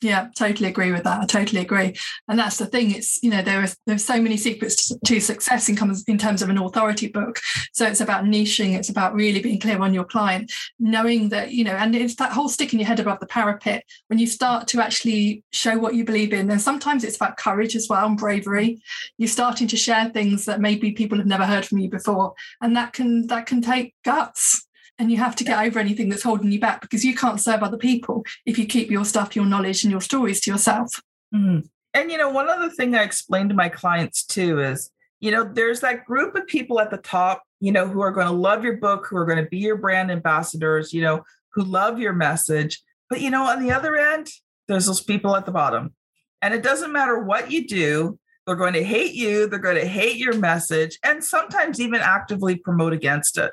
Yeah, 0.00 0.28
totally 0.36 0.68
agree 0.68 0.92
with 0.92 1.02
that. 1.04 1.20
I 1.20 1.26
totally 1.26 1.60
agree. 1.60 1.96
And 2.28 2.38
that's 2.38 2.56
the 2.58 2.66
thing. 2.66 2.92
It's, 2.92 3.20
you 3.20 3.30
know, 3.30 3.42
there 3.42 3.60
are 3.62 3.68
there's 3.84 4.04
so 4.04 4.22
many 4.22 4.36
secrets 4.36 4.86
to, 4.88 4.98
to 5.06 5.20
success 5.20 5.68
in, 5.68 5.74
comes, 5.74 6.04
in 6.04 6.18
terms 6.18 6.40
of 6.40 6.50
an 6.50 6.58
authority 6.58 7.08
book. 7.08 7.40
So 7.72 7.84
it's 7.84 8.00
about 8.00 8.24
niching, 8.24 8.76
it's 8.76 8.90
about 8.90 9.14
really 9.14 9.40
being 9.40 9.58
clear 9.58 9.80
on 9.80 9.92
your 9.92 10.04
client, 10.04 10.52
knowing 10.78 11.30
that, 11.30 11.52
you 11.52 11.64
know, 11.64 11.72
and 11.72 11.96
it's 11.96 12.14
that 12.16 12.30
whole 12.30 12.48
sticking 12.48 12.78
your 12.78 12.86
head 12.86 13.00
above 13.00 13.18
the 13.18 13.26
parapet. 13.26 13.82
When 14.06 14.20
you 14.20 14.28
start 14.28 14.68
to 14.68 14.80
actually 14.80 15.42
show 15.50 15.76
what 15.78 15.96
you 15.96 16.04
believe 16.04 16.32
in, 16.32 16.46
then 16.46 16.60
sometimes 16.60 17.02
it's 17.02 17.16
about 17.16 17.36
courage 17.36 17.74
as 17.74 17.88
well 17.90 18.06
and 18.06 18.16
bravery. 18.16 18.80
You're 19.16 19.28
starting 19.28 19.66
to 19.66 19.76
share 19.76 20.10
things 20.10 20.44
that 20.44 20.60
maybe 20.60 20.92
people 20.92 21.18
have 21.18 21.26
never 21.26 21.44
heard 21.44 21.66
from 21.66 21.78
you 21.78 21.90
before. 21.90 22.34
And 22.60 22.76
that 22.76 22.92
can 22.92 23.26
that 23.26 23.46
can 23.46 23.62
take 23.62 23.96
guts 24.04 24.67
and 24.98 25.10
you 25.10 25.18
have 25.18 25.36
to 25.36 25.44
get 25.44 25.64
over 25.64 25.78
anything 25.78 26.08
that's 26.08 26.22
holding 26.22 26.50
you 26.50 26.60
back 26.60 26.80
because 26.80 27.04
you 27.04 27.14
can't 27.14 27.40
serve 27.40 27.62
other 27.62 27.76
people 27.76 28.24
if 28.44 28.58
you 28.58 28.66
keep 28.66 28.90
your 28.90 29.04
stuff, 29.04 29.36
your 29.36 29.46
knowledge, 29.46 29.84
and 29.84 29.90
your 29.90 30.00
stories 30.00 30.40
to 30.40 30.50
yourself. 30.50 31.00
Mm-hmm. 31.34 31.66
And, 31.94 32.10
you 32.10 32.18
know, 32.18 32.30
one 32.30 32.48
other 32.48 32.68
thing 32.68 32.94
I 32.94 33.02
explain 33.02 33.48
to 33.48 33.54
my 33.54 33.68
clients 33.68 34.24
too 34.24 34.60
is, 34.60 34.90
you 35.20 35.30
know, 35.30 35.44
there's 35.44 35.80
that 35.80 36.04
group 36.04 36.34
of 36.34 36.46
people 36.46 36.80
at 36.80 36.90
the 36.90 36.96
top, 36.96 37.42
you 37.60 37.72
know, 37.72 37.88
who 37.88 38.00
are 38.00 38.12
going 38.12 38.26
to 38.26 38.32
love 38.32 38.64
your 38.64 38.76
book, 38.76 39.06
who 39.06 39.16
are 39.16 39.24
going 39.24 39.42
to 39.42 39.48
be 39.48 39.58
your 39.58 39.76
brand 39.76 40.10
ambassadors, 40.10 40.92
you 40.92 41.02
know, 41.02 41.22
who 41.54 41.64
love 41.64 41.98
your 41.98 42.12
message. 42.12 42.80
But, 43.08 43.20
you 43.20 43.30
know, 43.30 43.44
on 43.44 43.62
the 43.62 43.72
other 43.72 43.96
end, 43.96 44.28
there's 44.68 44.86
those 44.86 45.02
people 45.02 45.34
at 45.34 45.46
the 45.46 45.52
bottom. 45.52 45.94
And 46.42 46.54
it 46.54 46.62
doesn't 46.62 46.92
matter 46.92 47.18
what 47.18 47.50
you 47.50 47.66
do, 47.66 48.18
they're 48.46 48.54
going 48.54 48.74
to 48.74 48.84
hate 48.84 49.14
you, 49.14 49.48
they're 49.48 49.58
going 49.58 49.76
to 49.76 49.86
hate 49.86 50.16
your 50.16 50.36
message, 50.36 50.98
and 51.02 51.22
sometimes 51.24 51.80
even 51.80 52.00
actively 52.00 52.56
promote 52.56 52.92
against 52.92 53.38
it 53.38 53.52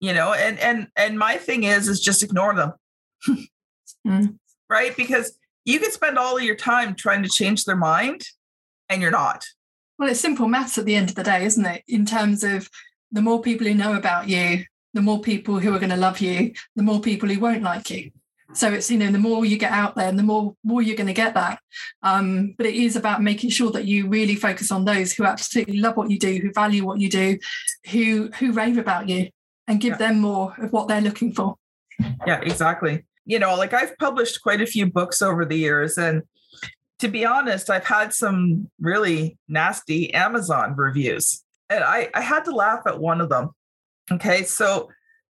you 0.00 0.12
know 0.12 0.32
and 0.32 0.58
and 0.58 0.88
and 0.96 1.18
my 1.18 1.36
thing 1.36 1.64
is 1.64 1.88
is 1.88 2.00
just 2.00 2.22
ignore 2.22 2.54
them 2.54 2.72
mm. 4.06 4.36
right 4.68 4.96
because 4.96 5.38
you 5.64 5.78
could 5.78 5.92
spend 5.92 6.18
all 6.18 6.36
of 6.36 6.42
your 6.42 6.56
time 6.56 6.94
trying 6.94 7.22
to 7.22 7.28
change 7.28 7.64
their 7.64 7.76
mind 7.76 8.22
and 8.88 9.00
you're 9.00 9.10
not 9.10 9.44
Well, 9.98 10.10
it's 10.10 10.20
simple 10.20 10.48
maths 10.48 10.78
at 10.78 10.84
the 10.84 10.96
end 10.96 11.10
of 11.10 11.14
the 11.14 11.22
day, 11.22 11.44
isn't 11.44 11.64
it? 11.64 11.82
In 11.86 12.04
terms 12.04 12.42
of 12.42 12.68
the 13.12 13.22
more 13.22 13.40
people 13.40 13.66
who 13.66 13.74
know 13.74 13.94
about 13.94 14.28
you, 14.28 14.64
the 14.92 15.02
more 15.02 15.20
people 15.20 15.60
who 15.60 15.74
are 15.74 15.78
going 15.78 15.90
to 15.90 15.96
love 15.96 16.20
you, 16.20 16.52
the 16.76 16.82
more 16.82 17.00
people 17.00 17.28
who 17.28 17.40
won't 17.40 17.62
like 17.62 17.90
you. 17.90 18.10
So 18.52 18.72
it's 18.72 18.90
you 18.90 18.98
know 18.98 19.10
the 19.10 19.18
more 19.18 19.44
you 19.44 19.56
get 19.56 19.72
out 19.72 19.96
there, 19.96 20.08
and 20.08 20.18
the 20.18 20.22
more 20.22 20.54
more 20.62 20.82
you're 20.82 20.96
going 20.96 21.08
to 21.08 21.12
get 21.12 21.34
that. 21.34 21.58
Um, 22.02 22.54
but 22.56 22.66
it 22.66 22.74
is 22.74 22.94
about 22.94 23.22
making 23.22 23.50
sure 23.50 23.70
that 23.72 23.86
you 23.86 24.08
really 24.08 24.36
focus 24.36 24.70
on 24.70 24.84
those 24.84 25.12
who 25.12 25.24
absolutely 25.24 25.78
love 25.78 25.96
what 25.96 26.10
you 26.10 26.18
do, 26.18 26.38
who 26.38 26.52
value 26.52 26.84
what 26.84 27.00
you 27.00 27.08
do, 27.08 27.38
who 27.90 28.30
who 28.38 28.52
rave 28.52 28.78
about 28.78 29.08
you, 29.08 29.30
and 29.66 29.80
give 29.80 29.92
yeah. 29.92 30.08
them 30.08 30.20
more 30.20 30.54
of 30.58 30.72
what 30.72 30.88
they're 30.88 31.00
looking 31.00 31.32
for. 31.32 31.56
Yeah, 32.26 32.40
exactly. 32.40 33.04
You 33.24 33.38
know, 33.38 33.56
like 33.56 33.72
I've 33.72 33.96
published 33.98 34.42
quite 34.42 34.60
a 34.60 34.66
few 34.66 34.86
books 34.86 35.22
over 35.22 35.44
the 35.44 35.56
years, 35.56 35.96
and 35.96 36.22
to 36.98 37.08
be 37.08 37.24
honest, 37.24 37.70
I've 37.70 37.86
had 37.86 38.12
some 38.12 38.70
really 38.80 39.38
nasty 39.48 40.12
Amazon 40.12 40.74
reviews, 40.76 41.42
and 41.70 41.82
I 41.82 42.10
I 42.14 42.20
had 42.20 42.44
to 42.44 42.54
laugh 42.54 42.80
at 42.86 43.00
one 43.00 43.20
of 43.20 43.28
them. 43.28 43.50
Okay, 44.12 44.42
so 44.42 44.90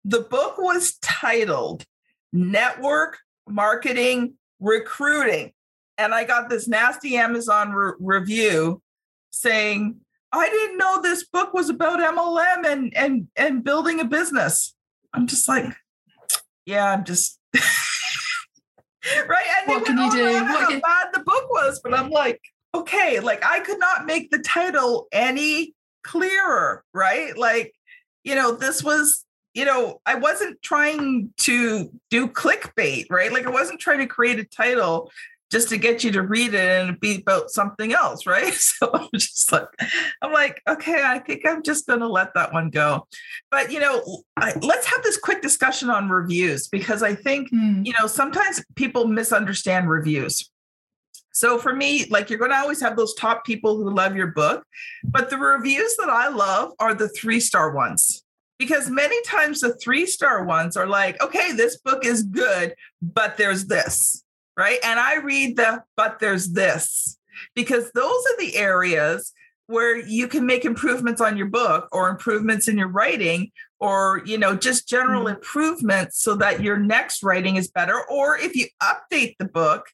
the 0.04 0.20
book 0.20 0.58
was 0.58 0.96
titled 1.00 1.84
network 2.32 3.18
marketing 3.48 4.34
recruiting. 4.60 5.52
And 5.96 6.14
I 6.14 6.24
got 6.24 6.48
this 6.48 6.68
nasty 6.68 7.16
Amazon 7.16 7.72
re- 7.72 7.92
review 7.98 8.82
saying, 9.30 10.00
I 10.32 10.48
didn't 10.48 10.78
know 10.78 11.00
this 11.00 11.26
book 11.26 11.54
was 11.54 11.70
about 11.70 12.00
MLM 12.00 12.66
and 12.66 12.96
and 12.96 13.28
and 13.36 13.64
building 13.64 14.00
a 14.00 14.04
business. 14.04 14.74
I'm 15.14 15.26
just 15.26 15.48
like, 15.48 15.74
yeah, 16.66 16.92
I'm 16.92 17.04
just 17.04 17.38
right. 17.54 19.46
And 19.60 19.68
what 19.68 19.86
can 19.86 19.98
you 19.98 20.10
do? 20.10 20.32
What 20.34 20.46
how 20.46 20.68
can... 20.68 20.80
bad 20.80 21.08
the 21.14 21.20
book 21.20 21.50
was, 21.50 21.80
but 21.82 21.94
I'm 21.94 22.10
like, 22.10 22.40
okay, 22.74 23.20
like 23.20 23.44
I 23.44 23.60
could 23.60 23.78
not 23.78 24.06
make 24.06 24.30
the 24.30 24.38
title 24.38 25.08
any 25.12 25.74
clearer, 26.04 26.84
right? 26.92 27.36
Like, 27.36 27.74
you 28.22 28.34
know, 28.34 28.52
this 28.52 28.84
was 28.84 29.24
you 29.54 29.64
know, 29.64 30.00
I 30.06 30.14
wasn't 30.14 30.62
trying 30.62 31.32
to 31.38 31.90
do 32.10 32.28
clickbait, 32.28 33.06
right? 33.10 33.32
Like 33.32 33.46
I 33.46 33.50
wasn't 33.50 33.80
trying 33.80 33.98
to 33.98 34.06
create 34.06 34.38
a 34.38 34.44
title 34.44 35.10
just 35.50 35.68
to 35.70 35.78
get 35.78 36.04
you 36.04 36.12
to 36.12 36.22
read 36.22 36.54
it 36.54 36.86
and 36.86 37.00
be 37.00 37.20
about 37.20 37.50
something 37.50 37.92
else, 37.92 38.26
right? 38.26 38.54
So 38.78 38.90
I'm 38.92 39.08
just 39.14 39.50
like, 39.50 39.66
I'm 40.22 40.32
like, 40.32 40.62
okay, 40.68 41.02
I 41.04 41.18
think 41.18 41.44
I'm 41.46 41.62
just 41.62 41.86
going 41.86 42.00
to 42.00 42.06
let 42.08 42.34
that 42.34 42.52
one 42.52 42.70
go. 42.70 43.06
But 43.50 43.72
you 43.72 43.80
know, 43.80 44.22
I, 44.36 44.52
let's 44.62 44.86
have 44.86 45.02
this 45.02 45.16
quick 45.16 45.42
discussion 45.42 45.90
on 45.90 46.08
reviews 46.08 46.68
because 46.68 47.02
I 47.02 47.14
think 47.14 47.50
mm. 47.50 47.84
you 47.84 47.92
know 47.98 48.06
sometimes 48.06 48.62
people 48.76 49.06
misunderstand 49.06 49.88
reviews. 49.88 50.48
So 51.32 51.58
for 51.58 51.74
me, 51.74 52.06
like 52.10 52.30
you're 52.30 52.38
going 52.38 52.50
to 52.50 52.56
always 52.56 52.80
have 52.80 52.96
those 52.96 53.14
top 53.14 53.44
people 53.44 53.76
who 53.76 53.94
love 53.94 54.16
your 54.16 54.28
book, 54.28 54.64
but 55.04 55.30
the 55.30 55.38
reviews 55.38 55.96
that 55.96 56.08
I 56.08 56.28
love 56.28 56.72
are 56.78 56.94
the 56.94 57.08
three 57.08 57.40
star 57.40 57.72
ones 57.72 58.22
because 58.58 58.90
many 58.90 59.20
times 59.22 59.60
the 59.60 59.74
three 59.76 60.04
star 60.06 60.44
ones 60.44 60.76
are 60.76 60.86
like, 60.86 61.22
okay, 61.22 61.52
this 61.52 61.78
book 61.78 62.04
is 62.04 62.22
good, 62.24 62.74
but 63.00 63.36
there's 63.36 63.66
this, 63.66 64.24
right? 64.58 64.78
And 64.82 64.98
I 64.98 65.16
read 65.16 65.56
the, 65.56 65.84
but 65.96 66.18
there's 66.18 66.48
this, 66.48 67.16
because 67.54 67.90
those 67.92 68.24
are 68.26 68.36
the 68.38 68.56
areas 68.56 69.32
where 69.68 69.96
you 69.96 70.26
can 70.26 70.44
make 70.46 70.64
improvements 70.64 71.20
on 71.20 71.36
your 71.36 71.46
book 71.46 71.88
or 71.92 72.08
improvements 72.08 72.68
in 72.68 72.76
your 72.76 72.88
writing 72.88 73.52
or 73.80 74.22
you 74.24 74.36
know 74.36 74.56
just 74.56 74.88
general 74.88 75.24
mm-hmm. 75.24 75.36
improvements 75.36 76.20
so 76.20 76.34
that 76.34 76.62
your 76.62 76.78
next 76.78 77.22
writing 77.22 77.56
is 77.56 77.70
better 77.70 78.00
or 78.10 78.36
if 78.38 78.56
you 78.56 78.66
update 78.82 79.36
the 79.38 79.44
book 79.44 79.86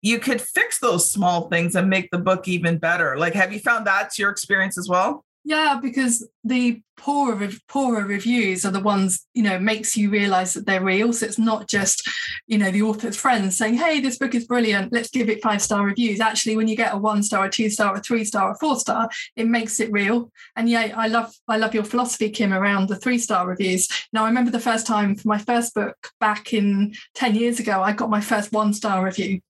you 0.00 0.18
could 0.18 0.40
fix 0.40 0.80
those 0.80 1.10
small 1.10 1.48
things 1.48 1.74
and 1.74 1.90
make 1.90 2.10
the 2.10 2.18
book 2.18 2.48
even 2.48 2.78
better 2.78 3.18
like 3.18 3.34
have 3.34 3.52
you 3.52 3.60
found 3.60 3.86
that's 3.86 4.18
your 4.18 4.30
experience 4.30 4.78
as 4.78 4.88
well 4.88 5.24
yeah, 5.48 5.78
because 5.80 6.28
the 6.44 6.82
poorer 6.98 7.48
poorer 7.68 8.04
reviews 8.04 8.66
are 8.66 8.70
the 8.70 8.80
ones 8.80 9.24
you 9.32 9.42
know 9.42 9.58
makes 9.58 9.96
you 9.96 10.10
realize 10.10 10.52
that 10.52 10.66
they're 10.66 10.84
real. 10.84 11.10
So 11.10 11.24
it's 11.24 11.38
not 11.38 11.66
just 11.66 12.06
you 12.46 12.58
know 12.58 12.70
the 12.70 12.82
author's 12.82 13.16
friends 13.16 13.56
saying, 13.56 13.78
"Hey, 13.78 13.98
this 14.00 14.18
book 14.18 14.34
is 14.34 14.46
brilliant. 14.46 14.92
Let's 14.92 15.08
give 15.08 15.30
it 15.30 15.42
five 15.42 15.62
star 15.62 15.86
reviews." 15.86 16.20
Actually, 16.20 16.58
when 16.58 16.68
you 16.68 16.76
get 16.76 16.92
a 16.92 16.98
one 16.98 17.22
star, 17.22 17.46
a 17.46 17.50
two 17.50 17.70
star, 17.70 17.96
a 17.96 18.00
three 18.02 18.26
star, 18.26 18.50
a 18.50 18.58
four 18.58 18.78
star, 18.78 19.08
it 19.36 19.48
makes 19.48 19.80
it 19.80 19.90
real. 19.90 20.30
And 20.54 20.68
yeah, 20.68 20.92
I 20.94 21.08
love 21.08 21.32
I 21.48 21.56
love 21.56 21.72
your 21.72 21.84
philosophy, 21.84 22.28
Kim, 22.28 22.52
around 22.52 22.90
the 22.90 22.96
three 22.96 23.18
star 23.18 23.48
reviews. 23.48 23.88
Now, 24.12 24.24
I 24.24 24.28
remember 24.28 24.50
the 24.50 24.60
first 24.60 24.86
time 24.86 25.16
for 25.16 25.28
my 25.28 25.38
first 25.38 25.74
book 25.74 25.96
back 26.20 26.52
in 26.52 26.92
ten 27.14 27.34
years 27.34 27.58
ago, 27.58 27.80
I 27.80 27.92
got 27.92 28.10
my 28.10 28.20
first 28.20 28.52
one 28.52 28.74
star 28.74 29.02
review, 29.02 29.40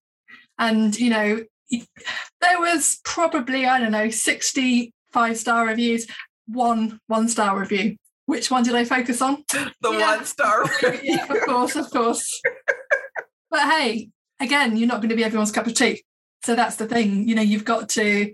and 0.60 0.96
you 0.96 1.10
know 1.10 1.44
there 2.40 2.60
was 2.60 3.00
probably 3.02 3.66
I 3.66 3.80
don't 3.80 3.92
know 3.92 4.10
60 4.10 4.92
five 5.12 5.36
star 5.36 5.66
reviews, 5.66 6.06
one 6.46 7.00
one 7.06 7.28
star 7.28 7.58
review. 7.58 7.96
Which 8.26 8.50
one 8.50 8.62
did 8.62 8.74
I 8.74 8.84
focus 8.84 9.22
on? 9.22 9.44
The 9.80 9.92
yeah. 9.92 10.16
one 10.16 10.24
star 10.24 10.64
yeah, 11.02 11.24
of 11.32 11.40
course, 11.42 11.76
of 11.76 11.90
course. 11.90 12.40
but 13.50 13.60
hey, 13.60 14.10
again, 14.40 14.76
you're 14.76 14.88
not 14.88 15.00
going 15.00 15.10
to 15.10 15.16
be 15.16 15.24
everyone's 15.24 15.52
cup 15.52 15.66
of 15.66 15.74
tea. 15.74 16.02
So 16.44 16.54
that's 16.54 16.76
the 16.76 16.86
thing. 16.86 17.28
You 17.28 17.34
know, 17.34 17.42
you've 17.42 17.64
got 17.64 17.88
to 17.90 18.32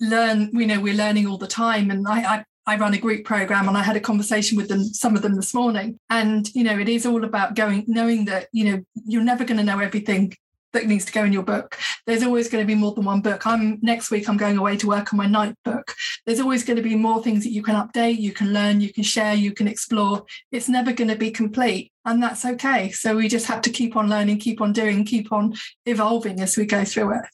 learn. 0.00 0.50
You 0.52 0.66
know, 0.66 0.80
we're 0.80 0.94
learning 0.94 1.26
all 1.26 1.38
the 1.38 1.46
time, 1.46 1.90
and 1.90 2.06
I, 2.08 2.36
I 2.36 2.44
I 2.66 2.76
run 2.76 2.94
a 2.94 2.98
group 2.98 3.24
program 3.24 3.68
and 3.68 3.76
I 3.76 3.82
had 3.82 3.96
a 3.96 4.00
conversation 4.00 4.56
with 4.56 4.68
them, 4.68 4.84
some 4.84 5.16
of 5.16 5.22
them 5.22 5.36
this 5.36 5.52
morning. 5.52 5.98
And, 6.08 6.48
you 6.54 6.64
know, 6.64 6.78
it 6.78 6.88
is 6.88 7.04
all 7.04 7.24
about 7.24 7.54
going, 7.54 7.84
knowing 7.86 8.24
that, 8.24 8.48
you 8.52 8.64
know, 8.64 8.82
you're 9.04 9.22
never 9.22 9.44
going 9.44 9.58
to 9.58 9.64
know 9.64 9.80
everything 9.80 10.34
that 10.74 10.86
needs 10.86 11.04
to 11.06 11.12
go 11.12 11.24
in 11.24 11.32
your 11.32 11.42
book. 11.42 11.78
There's 12.06 12.22
always 12.22 12.48
going 12.48 12.62
to 12.62 12.66
be 12.66 12.74
more 12.74 12.92
than 12.92 13.04
one 13.04 13.22
book. 13.22 13.46
I'm 13.46 13.78
next 13.82 14.10
week 14.10 14.28
I'm 14.28 14.36
going 14.36 14.58
away 14.58 14.76
to 14.76 14.86
work 14.86 15.12
on 15.12 15.16
my 15.16 15.26
ninth 15.26 15.56
book. 15.64 15.94
There's 16.26 16.40
always 16.40 16.62
going 16.62 16.76
to 16.76 16.82
be 16.82 16.94
more 16.94 17.22
things 17.22 17.44
that 17.44 17.52
you 17.52 17.62
can 17.62 17.74
update, 17.74 18.18
you 18.18 18.32
can 18.32 18.52
learn, 18.52 18.80
you 18.80 18.92
can 18.92 19.02
share, 19.02 19.34
you 19.34 19.52
can 19.52 19.66
explore. 19.66 20.24
It's 20.52 20.68
never 20.68 20.92
going 20.92 21.08
to 21.08 21.16
be 21.16 21.30
complete. 21.30 21.92
And 22.04 22.22
that's 22.22 22.44
okay. 22.44 22.90
So 22.90 23.16
we 23.16 23.28
just 23.28 23.46
have 23.46 23.62
to 23.62 23.70
keep 23.70 23.96
on 23.96 24.10
learning, 24.10 24.38
keep 24.38 24.60
on 24.60 24.72
doing, 24.72 25.04
keep 25.04 25.32
on 25.32 25.54
evolving 25.86 26.40
as 26.40 26.56
we 26.56 26.66
go 26.66 26.84
through 26.84 27.14
it. 27.18 27.24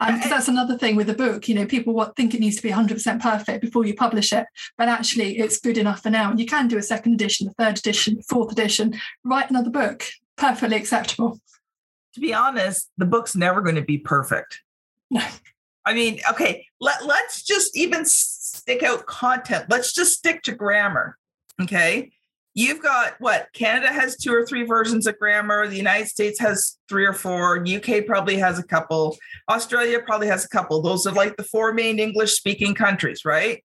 And 0.00 0.22
that's 0.24 0.48
another 0.48 0.76
thing 0.76 0.94
with 0.94 1.06
the 1.06 1.14
book, 1.14 1.48
you 1.48 1.54
know, 1.54 1.64
people 1.64 2.04
think 2.16 2.34
it 2.34 2.40
needs 2.40 2.56
to 2.56 2.62
be 2.62 2.70
100% 2.70 3.20
perfect 3.20 3.62
before 3.62 3.86
you 3.86 3.94
publish 3.94 4.32
it, 4.32 4.44
but 4.76 4.88
actually 4.88 5.38
it's 5.38 5.58
good 5.58 5.78
enough 5.78 6.02
for 6.02 6.10
now. 6.10 6.30
And 6.30 6.38
you 6.38 6.44
can 6.44 6.68
do 6.68 6.76
a 6.76 6.82
second 6.82 7.14
edition, 7.14 7.48
a 7.48 7.54
third 7.54 7.78
edition, 7.78 8.20
fourth 8.28 8.52
edition, 8.52 9.00
write 9.24 9.48
another 9.48 9.70
book, 9.70 10.04
perfectly 10.36 10.76
acceptable 10.76 11.40
to 12.16 12.20
be 12.20 12.32
honest, 12.32 12.90
the 12.96 13.04
book's 13.04 13.36
never 13.36 13.60
going 13.60 13.74
to 13.74 13.82
be 13.82 13.98
perfect. 13.98 14.62
I 15.84 15.92
mean, 15.92 16.18
okay, 16.30 16.66
let, 16.80 17.04
let's 17.04 17.42
just 17.42 17.76
even 17.76 18.06
stick 18.06 18.82
out 18.82 19.04
content. 19.04 19.66
Let's 19.68 19.92
just 19.92 20.14
stick 20.14 20.42
to 20.44 20.52
grammar. 20.52 21.18
Okay. 21.60 22.10
You've 22.54 22.82
got 22.82 23.16
what? 23.18 23.48
Canada 23.52 23.92
has 23.92 24.16
two 24.16 24.32
or 24.32 24.46
three 24.46 24.62
versions 24.62 25.06
of 25.06 25.18
grammar. 25.18 25.68
The 25.68 25.76
United 25.76 26.08
States 26.08 26.40
has 26.40 26.78
three 26.88 27.04
or 27.04 27.12
four. 27.12 27.62
UK 27.62 28.06
probably 28.06 28.38
has 28.38 28.58
a 28.58 28.64
couple. 28.64 29.18
Australia 29.50 30.00
probably 30.00 30.28
has 30.28 30.46
a 30.46 30.48
couple. 30.48 30.80
Those 30.80 31.06
are 31.06 31.12
like 31.12 31.36
the 31.36 31.44
four 31.44 31.74
main 31.74 31.98
English 31.98 32.32
speaking 32.32 32.74
countries, 32.74 33.26
right? 33.26 33.62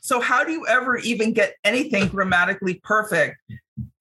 So, 0.00 0.22
how 0.22 0.44
do 0.44 0.52
you 0.52 0.66
ever 0.66 0.96
even 0.96 1.34
get 1.34 1.56
anything 1.62 2.08
grammatically 2.08 2.80
perfect 2.82 3.36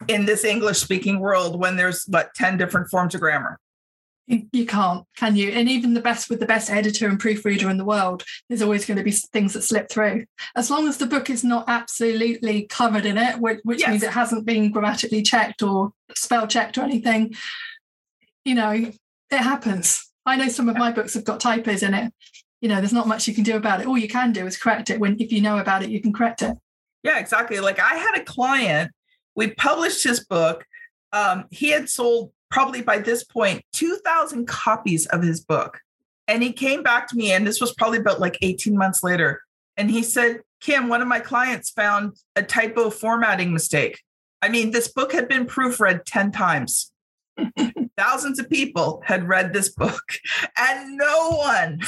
in 0.07 0.25
this 0.25 0.45
English 0.45 0.79
speaking 0.79 1.19
world 1.19 1.59
when 1.59 1.75
there's 1.75 2.05
what 2.07 2.33
10 2.35 2.57
different 2.57 2.89
forms 2.89 3.13
of 3.13 3.19
grammar? 3.19 3.59
You 4.51 4.65
can't 4.65 5.05
can 5.17 5.35
you? 5.35 5.49
And 5.49 5.69
even 5.69 5.93
the 5.93 6.01
best 6.01 6.29
with 6.29 6.39
the 6.39 6.45
best 6.45 6.69
editor 6.69 7.07
and 7.07 7.19
proofreader 7.19 7.69
in 7.69 7.77
the 7.77 7.85
world 7.85 8.23
there's 8.47 8.61
always 8.61 8.85
going 8.85 8.97
to 8.97 9.03
be 9.03 9.11
things 9.11 9.53
that 9.53 9.63
slip 9.63 9.89
through. 9.89 10.25
As 10.55 10.69
long 10.69 10.87
as 10.87 10.97
the 10.97 11.05
book 11.05 11.29
is 11.29 11.43
not 11.43 11.65
absolutely 11.67 12.63
covered 12.63 13.05
in 13.05 13.17
it 13.17 13.39
which, 13.39 13.59
which 13.63 13.79
yes. 13.81 13.89
means 13.89 14.03
it 14.03 14.11
hasn't 14.11 14.45
been 14.45 14.71
grammatically 14.71 15.21
checked 15.21 15.61
or 15.61 15.91
spell 16.15 16.47
checked 16.47 16.77
or 16.77 16.81
anything 16.81 17.33
you 18.45 18.55
know 18.55 18.71
it 18.71 19.37
happens. 19.37 20.09
I 20.25 20.35
know 20.35 20.49
some 20.49 20.69
of 20.69 20.77
my 20.77 20.91
books 20.91 21.13
have 21.13 21.23
got 21.23 21.39
typos 21.39 21.83
in 21.83 21.93
it. 21.93 22.13
You 22.61 22.69
know 22.69 22.75
there's 22.75 22.93
not 22.93 23.07
much 23.07 23.27
you 23.27 23.33
can 23.33 23.43
do 23.43 23.57
about 23.57 23.81
it. 23.81 23.87
All 23.87 23.97
you 23.97 24.07
can 24.07 24.31
do 24.31 24.45
is 24.45 24.57
correct 24.57 24.89
it. 24.89 24.99
When 24.99 25.19
if 25.19 25.31
you 25.31 25.41
know 25.41 25.57
about 25.57 25.83
it 25.83 25.89
you 25.89 26.01
can 26.01 26.13
correct 26.13 26.41
it. 26.41 26.57
Yeah 27.03 27.19
exactly. 27.19 27.59
Like 27.59 27.79
i 27.79 27.95
had 27.95 28.19
a 28.19 28.23
client 28.23 28.91
we 29.35 29.51
published 29.51 30.03
his 30.03 30.25
book 30.25 30.65
um, 31.13 31.45
he 31.51 31.69
had 31.69 31.89
sold 31.89 32.31
probably 32.51 32.81
by 32.81 32.99
this 32.99 33.23
point 33.23 33.63
2000 33.73 34.45
copies 34.45 35.07
of 35.07 35.23
his 35.23 35.39
book. 35.39 35.79
And 36.27 36.43
he 36.43 36.53
came 36.53 36.83
back 36.83 37.07
to 37.07 37.15
me 37.15 37.31
and 37.31 37.47
this 37.47 37.59
was 37.59 37.73
probably 37.73 37.97
about 37.97 38.19
like 38.19 38.37
18 38.41 38.77
months 38.77 39.01
later 39.03 39.41
and 39.77 39.89
he 39.89 40.03
said 40.03 40.41
kim 40.59 40.89
one 40.89 41.01
of 41.01 41.07
my 41.07 41.19
clients 41.19 41.71
found 41.71 42.15
a 42.35 42.43
typo 42.43 42.89
formatting 42.89 43.51
mistake. 43.51 43.99
I 44.41 44.49
mean 44.49 44.71
this 44.71 44.87
book 44.89 45.11
had 45.11 45.27
been 45.27 45.47
proofread 45.47 46.01
10 46.05 46.31
times. 46.31 46.91
Thousands 47.97 48.39
of 48.39 48.49
people 48.49 49.01
had 49.05 49.27
read 49.27 49.53
this 49.53 49.69
book 49.69 50.03
and 50.57 50.97
no 50.97 51.29
one 51.31 51.79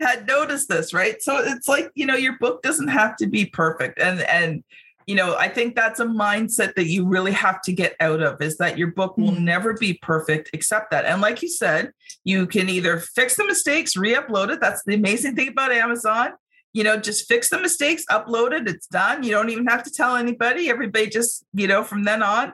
had 0.00 0.26
noticed 0.26 0.68
this 0.68 0.92
right? 0.92 1.22
So 1.22 1.38
it's 1.38 1.68
like 1.68 1.90
you 1.94 2.06
know 2.06 2.16
your 2.16 2.36
book 2.38 2.62
doesn't 2.62 2.88
have 2.88 3.16
to 3.16 3.26
be 3.26 3.46
perfect 3.46 3.98
and 3.98 4.20
and 4.22 4.62
you 5.06 5.14
know, 5.14 5.36
I 5.36 5.48
think 5.48 5.74
that's 5.74 6.00
a 6.00 6.06
mindset 6.06 6.74
that 6.74 6.86
you 6.86 7.06
really 7.06 7.32
have 7.32 7.60
to 7.62 7.72
get 7.72 7.94
out 8.00 8.22
of 8.22 8.40
is 8.40 8.56
that 8.58 8.78
your 8.78 8.88
book 8.88 9.18
will 9.18 9.32
mm-hmm. 9.32 9.44
never 9.44 9.74
be 9.74 9.94
perfect, 10.02 10.50
except 10.52 10.90
that. 10.90 11.04
And 11.04 11.20
like 11.20 11.42
you 11.42 11.48
said, 11.48 11.92
you 12.24 12.46
can 12.46 12.68
either 12.68 12.98
fix 12.98 13.36
the 13.36 13.44
mistakes, 13.44 13.96
re 13.96 14.14
upload 14.14 14.50
it. 14.50 14.60
That's 14.60 14.82
the 14.84 14.94
amazing 14.94 15.36
thing 15.36 15.48
about 15.48 15.72
Amazon. 15.72 16.32
You 16.72 16.84
know, 16.84 16.96
just 16.96 17.28
fix 17.28 17.50
the 17.50 17.60
mistakes, 17.60 18.04
upload 18.10 18.52
it, 18.52 18.68
it's 18.68 18.86
done. 18.88 19.22
You 19.22 19.30
don't 19.30 19.50
even 19.50 19.66
have 19.66 19.84
to 19.84 19.90
tell 19.90 20.16
anybody. 20.16 20.70
Everybody 20.70 21.08
just, 21.08 21.44
you 21.52 21.68
know, 21.68 21.84
from 21.84 22.04
then 22.04 22.22
on, 22.22 22.52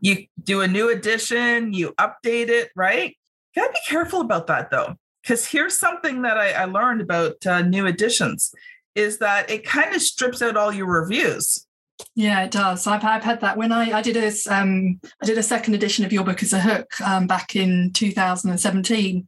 you 0.00 0.26
do 0.42 0.60
a 0.60 0.68
new 0.68 0.90
edition, 0.90 1.72
you 1.72 1.94
update 1.98 2.48
it, 2.48 2.70
right? 2.76 3.16
Gotta 3.54 3.72
be 3.72 3.78
careful 3.88 4.20
about 4.20 4.48
that 4.48 4.70
though, 4.70 4.96
because 5.22 5.46
here's 5.46 5.78
something 5.78 6.22
that 6.22 6.36
I, 6.36 6.50
I 6.52 6.64
learned 6.64 7.00
about 7.00 7.46
uh, 7.46 7.62
new 7.62 7.86
editions 7.86 8.52
is 8.94 9.18
that 9.18 9.48
it 9.48 9.64
kind 9.64 9.94
of 9.94 10.02
strips 10.02 10.42
out 10.42 10.56
all 10.56 10.72
your 10.72 10.86
reviews. 10.86 11.66
Yeah, 12.14 12.42
it 12.44 12.50
does. 12.50 12.86
I've, 12.86 13.04
I've 13.04 13.24
had 13.24 13.40
that 13.40 13.56
when 13.56 13.72
I, 13.72 13.98
I 13.98 14.02
did 14.02 14.16
a 14.16 14.32
um, 14.54 15.00
I 15.22 15.26
did 15.26 15.38
a 15.38 15.42
second 15.42 15.74
edition 15.74 16.04
of 16.04 16.12
Your 16.12 16.24
Book 16.24 16.42
as 16.42 16.52
a 16.52 16.60
Hook 16.60 17.00
um, 17.00 17.26
back 17.26 17.56
in 17.56 17.92
2017. 17.92 19.26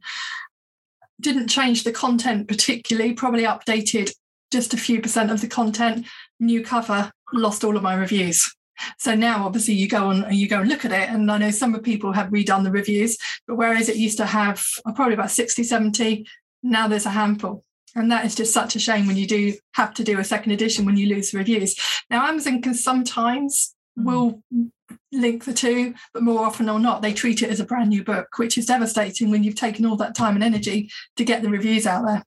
Didn't 1.21 1.47
change 1.47 1.83
the 1.83 1.91
content 1.91 2.47
particularly. 2.47 3.13
Probably 3.13 3.43
updated 3.43 4.11
just 4.51 4.73
a 4.73 4.77
few 4.77 5.01
percent 5.01 5.31
of 5.31 5.41
the 5.41 5.47
content. 5.47 6.05
New 6.39 6.63
cover. 6.63 7.11
Lost 7.33 7.63
all 7.63 7.75
of 7.75 7.83
my 7.83 7.95
reviews. 7.95 8.55
So 8.99 9.15
now 9.15 9.45
obviously 9.45 9.73
you 9.73 9.87
go 9.87 10.07
on 10.09 10.25
and 10.25 10.35
you 10.35 10.47
go 10.47 10.59
and 10.59 10.69
look 10.69 10.85
at 10.85 10.91
it. 10.91 11.09
And 11.09 11.31
I 11.31 11.37
know 11.37 11.51
some 11.51 11.73
of 11.75 11.83
people 11.83 12.11
have 12.13 12.29
redone 12.29 12.63
the 12.63 12.71
reviews, 12.71 13.17
but 13.47 13.55
whereas 13.55 13.89
it 13.89 13.95
used 13.95 14.17
to 14.17 14.25
have 14.25 14.63
uh, 14.85 14.91
probably 14.93 15.13
about 15.13 15.31
60, 15.31 15.63
70, 15.63 16.27
now 16.63 16.87
there's 16.87 17.05
a 17.05 17.11
handful. 17.11 17.63
And 17.95 18.11
that 18.11 18.25
is 18.25 18.35
just 18.35 18.53
such 18.53 18.75
a 18.75 18.79
shame 18.79 19.07
when 19.07 19.15
you 19.15 19.27
do 19.27 19.53
have 19.73 19.93
to 19.95 20.03
do 20.03 20.19
a 20.19 20.23
second 20.23 20.51
edition 20.51 20.85
when 20.85 20.97
you 20.97 21.07
lose 21.07 21.31
the 21.31 21.37
reviews. 21.37 21.75
Now 22.09 22.27
Amazon 22.27 22.61
can 22.61 22.73
sometimes 22.73 23.73
mm-hmm. 23.97 24.07
will 24.07 24.43
link 25.11 25.45
the 25.45 25.53
two, 25.53 25.93
but 26.13 26.23
more 26.23 26.45
often 26.45 26.69
or 26.69 26.79
not, 26.79 27.01
they 27.01 27.13
treat 27.13 27.41
it 27.41 27.49
as 27.49 27.59
a 27.59 27.65
brand 27.65 27.89
new 27.89 28.03
book, 28.03 28.27
which 28.37 28.57
is 28.57 28.65
devastating 28.65 29.31
when 29.31 29.43
you've 29.43 29.55
taken 29.55 29.85
all 29.85 29.95
that 29.97 30.15
time 30.15 30.35
and 30.35 30.43
energy 30.43 30.89
to 31.15 31.23
get 31.23 31.41
the 31.41 31.49
reviews 31.49 31.87
out 31.87 32.05
there. 32.05 32.23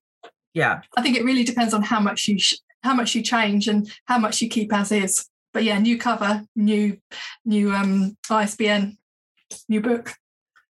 Yeah, 0.55 0.81
I 0.97 1.03
think 1.03 1.17
it 1.17 1.25
really 1.25 1.45
depends 1.45 1.75
on 1.75 1.83
how 1.83 2.01
much 2.01 2.27
you 2.29 2.39
sh- 2.39 2.55
how 2.83 2.95
much 2.95 3.15
you 3.15 3.23
change 3.23 3.69
and 3.69 3.91
how 4.07 4.19
much 4.19 4.41
you 4.41 4.49
keep 4.49 4.73
as 4.73 4.91
is 4.91 5.29
but 5.53 5.65
yeah, 5.65 5.79
new 5.79 5.99
cover, 5.99 6.45
new 6.55 6.99
new 7.45 7.73
um 7.75 8.17
ISBN, 8.31 8.97
new 9.69 9.81
book. 9.81 10.15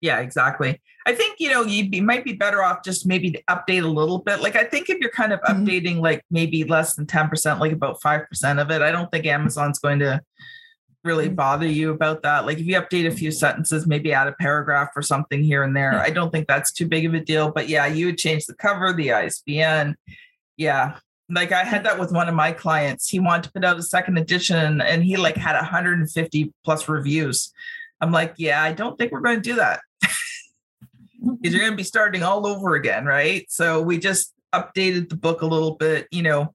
Yeah, 0.06 0.20
exactly. 0.20 0.80
I 1.04 1.14
think 1.16 1.40
you 1.40 1.50
know 1.50 1.64
you 1.64 1.90
be, 1.90 2.00
might 2.00 2.25
be 2.25 2.32
better 2.32 2.62
off 2.62 2.84
just 2.84 3.08
maybe 3.08 3.32
to 3.32 3.42
update 3.50 3.82
a 3.82 3.88
little 3.88 4.18
bit. 4.18 4.40
Like 4.40 4.54
I 4.54 4.62
think 4.62 4.88
if 4.88 4.98
you're 5.00 5.10
kind 5.10 5.32
of 5.32 5.40
mm-hmm. 5.40 5.64
updating 5.64 6.00
like 6.00 6.25
maybe 6.30 6.62
less 6.62 6.94
than 6.94 7.06
ten 7.06 7.28
percent, 7.28 7.58
like 7.58 7.72
about 7.72 8.00
five 8.00 8.28
percent 8.28 8.60
of 8.60 8.70
it, 8.70 8.82
I 8.82 8.92
don't 8.92 9.10
think 9.10 9.26
Amazon's 9.26 9.80
going 9.80 9.98
to 9.98 10.20
really 11.02 11.26
mm-hmm. 11.26 11.34
bother 11.34 11.66
you 11.66 11.90
about 11.90 12.22
that. 12.22 12.46
Like 12.46 12.58
if 12.58 12.66
you 12.66 12.80
update 12.80 13.08
a 13.08 13.10
few 13.10 13.32
sentences, 13.32 13.84
maybe 13.84 14.12
add 14.12 14.28
a 14.28 14.32
paragraph 14.32 14.90
or 14.94 15.02
something 15.02 15.42
here 15.42 15.64
and 15.64 15.75
there, 15.75 15.98
I 15.98 16.10
don't 16.10 16.30
think 16.30 16.46
that's 16.46 16.72
too 16.72 16.86
big 16.86 17.04
of 17.04 17.14
a 17.14 17.20
deal. 17.20 17.50
But 17.50 17.68
yeah, 17.68 17.86
you 17.86 18.06
would 18.06 18.18
change 18.18 18.46
the 18.46 18.54
cover, 18.54 18.92
the 18.92 19.10
ISBN. 19.10 19.96
Yeah, 20.56 20.98
like 21.28 21.50
I 21.50 21.64
had 21.64 21.82
that 21.82 21.98
with 21.98 22.12
one 22.12 22.28
of 22.28 22.34
my 22.36 22.52
clients. 22.52 23.10
He 23.10 23.18
wanted 23.18 23.42
to 23.44 23.52
put 23.52 23.64
out 23.64 23.76
a 23.76 23.82
second 23.82 24.18
edition 24.18 24.80
and 24.80 25.02
he 25.02 25.16
like 25.16 25.36
had 25.36 25.56
150 25.56 26.52
plus 26.64 26.88
reviews. 26.88 27.52
I'm 28.00 28.12
like, 28.12 28.34
yeah, 28.36 28.62
I 28.62 28.72
don't 28.72 28.96
think 28.96 29.10
we're 29.10 29.20
going 29.20 29.42
to 29.42 29.50
do 29.50 29.56
that. 29.56 29.80
Because 31.26 31.54
you're 31.54 31.62
going 31.62 31.73
to 31.73 31.76
be 31.76 31.83
starting 31.83 32.23
all 32.23 32.47
over 32.47 32.75
again, 32.75 33.04
right? 33.04 33.45
So 33.50 33.83
we 33.83 33.99
just 33.99 34.33
updated 34.54 35.09
the 35.09 35.16
book 35.16 35.42
a 35.42 35.47
little 35.47 35.75
bit, 35.75 36.06
you 36.11 36.23
know, 36.23 36.54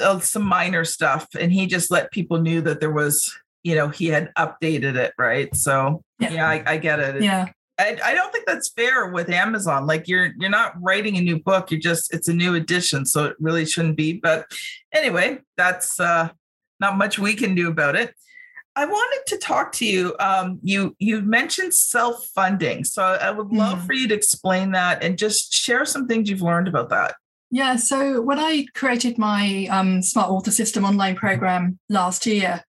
uh, 0.00 0.18
some 0.20 0.42
minor 0.42 0.84
stuff. 0.84 1.28
And 1.38 1.52
he 1.52 1.66
just 1.66 1.90
let 1.90 2.10
people 2.10 2.40
knew 2.40 2.60
that 2.62 2.80
there 2.80 2.92
was, 2.92 3.36
you 3.62 3.74
know, 3.74 3.88
he 3.88 4.06
had 4.06 4.32
updated 4.36 4.96
it, 4.96 5.12
right? 5.18 5.54
So 5.54 6.02
yeah, 6.18 6.32
yeah 6.32 6.48
I, 6.48 6.62
I 6.66 6.76
get 6.78 7.00
it. 7.00 7.22
Yeah. 7.22 7.48
I, 7.78 7.96
I 8.04 8.14
don't 8.14 8.32
think 8.32 8.46
that's 8.46 8.70
fair 8.70 9.06
with 9.06 9.28
Amazon. 9.30 9.86
Like 9.86 10.08
you're 10.08 10.32
you're 10.38 10.50
not 10.50 10.72
writing 10.82 11.16
a 11.16 11.20
new 11.20 11.38
book. 11.38 11.70
You're 11.70 11.80
just 11.80 12.12
it's 12.12 12.26
a 12.26 12.34
new 12.34 12.54
edition, 12.56 13.06
so 13.06 13.26
it 13.26 13.36
really 13.38 13.64
shouldn't 13.64 13.96
be. 13.96 14.14
But 14.14 14.46
anyway, 14.92 15.38
that's 15.56 16.00
uh, 16.00 16.30
not 16.80 16.98
much 16.98 17.20
we 17.20 17.34
can 17.34 17.54
do 17.54 17.68
about 17.68 17.94
it. 17.94 18.14
I 18.78 18.84
wanted 18.84 19.22
to 19.26 19.38
talk 19.38 19.72
to 19.72 19.84
you. 19.84 20.14
Um, 20.20 20.60
you 20.62 20.94
you 21.00 21.20
mentioned 21.20 21.74
self 21.74 22.24
funding, 22.26 22.84
so 22.84 23.02
I 23.02 23.32
would 23.32 23.52
love 23.52 23.80
mm. 23.80 23.86
for 23.86 23.92
you 23.92 24.06
to 24.06 24.14
explain 24.14 24.70
that 24.70 25.02
and 25.02 25.18
just 25.18 25.52
share 25.52 25.84
some 25.84 26.06
things 26.06 26.30
you've 26.30 26.42
learned 26.42 26.68
about 26.68 26.88
that. 26.90 27.16
Yeah, 27.50 27.74
so 27.74 28.20
when 28.22 28.38
I 28.38 28.66
created 28.74 29.18
my 29.18 29.66
um, 29.68 30.00
Smart 30.00 30.30
Author 30.30 30.52
System 30.52 30.84
online 30.84 31.16
program 31.16 31.80
last 31.88 32.24
year, 32.24 32.62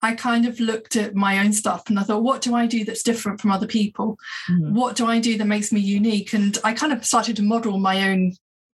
I 0.00 0.14
kind 0.14 0.46
of 0.46 0.60
looked 0.60 0.96
at 0.96 1.14
my 1.14 1.40
own 1.40 1.52
stuff 1.52 1.82
and 1.88 1.98
I 1.98 2.04
thought, 2.04 2.22
what 2.22 2.40
do 2.40 2.54
I 2.54 2.66
do 2.66 2.82
that's 2.86 3.02
different 3.02 3.38
from 3.38 3.52
other 3.52 3.66
people? 3.66 4.16
Mm-hmm. 4.48 4.74
What 4.74 4.96
do 4.96 5.04
I 5.04 5.18
do 5.18 5.36
that 5.36 5.44
makes 5.44 5.72
me 5.72 5.80
unique? 5.80 6.32
And 6.32 6.56
I 6.64 6.72
kind 6.72 6.94
of 6.94 7.04
started 7.04 7.36
to 7.36 7.42
model 7.42 7.78
my 7.78 8.08
own 8.08 8.32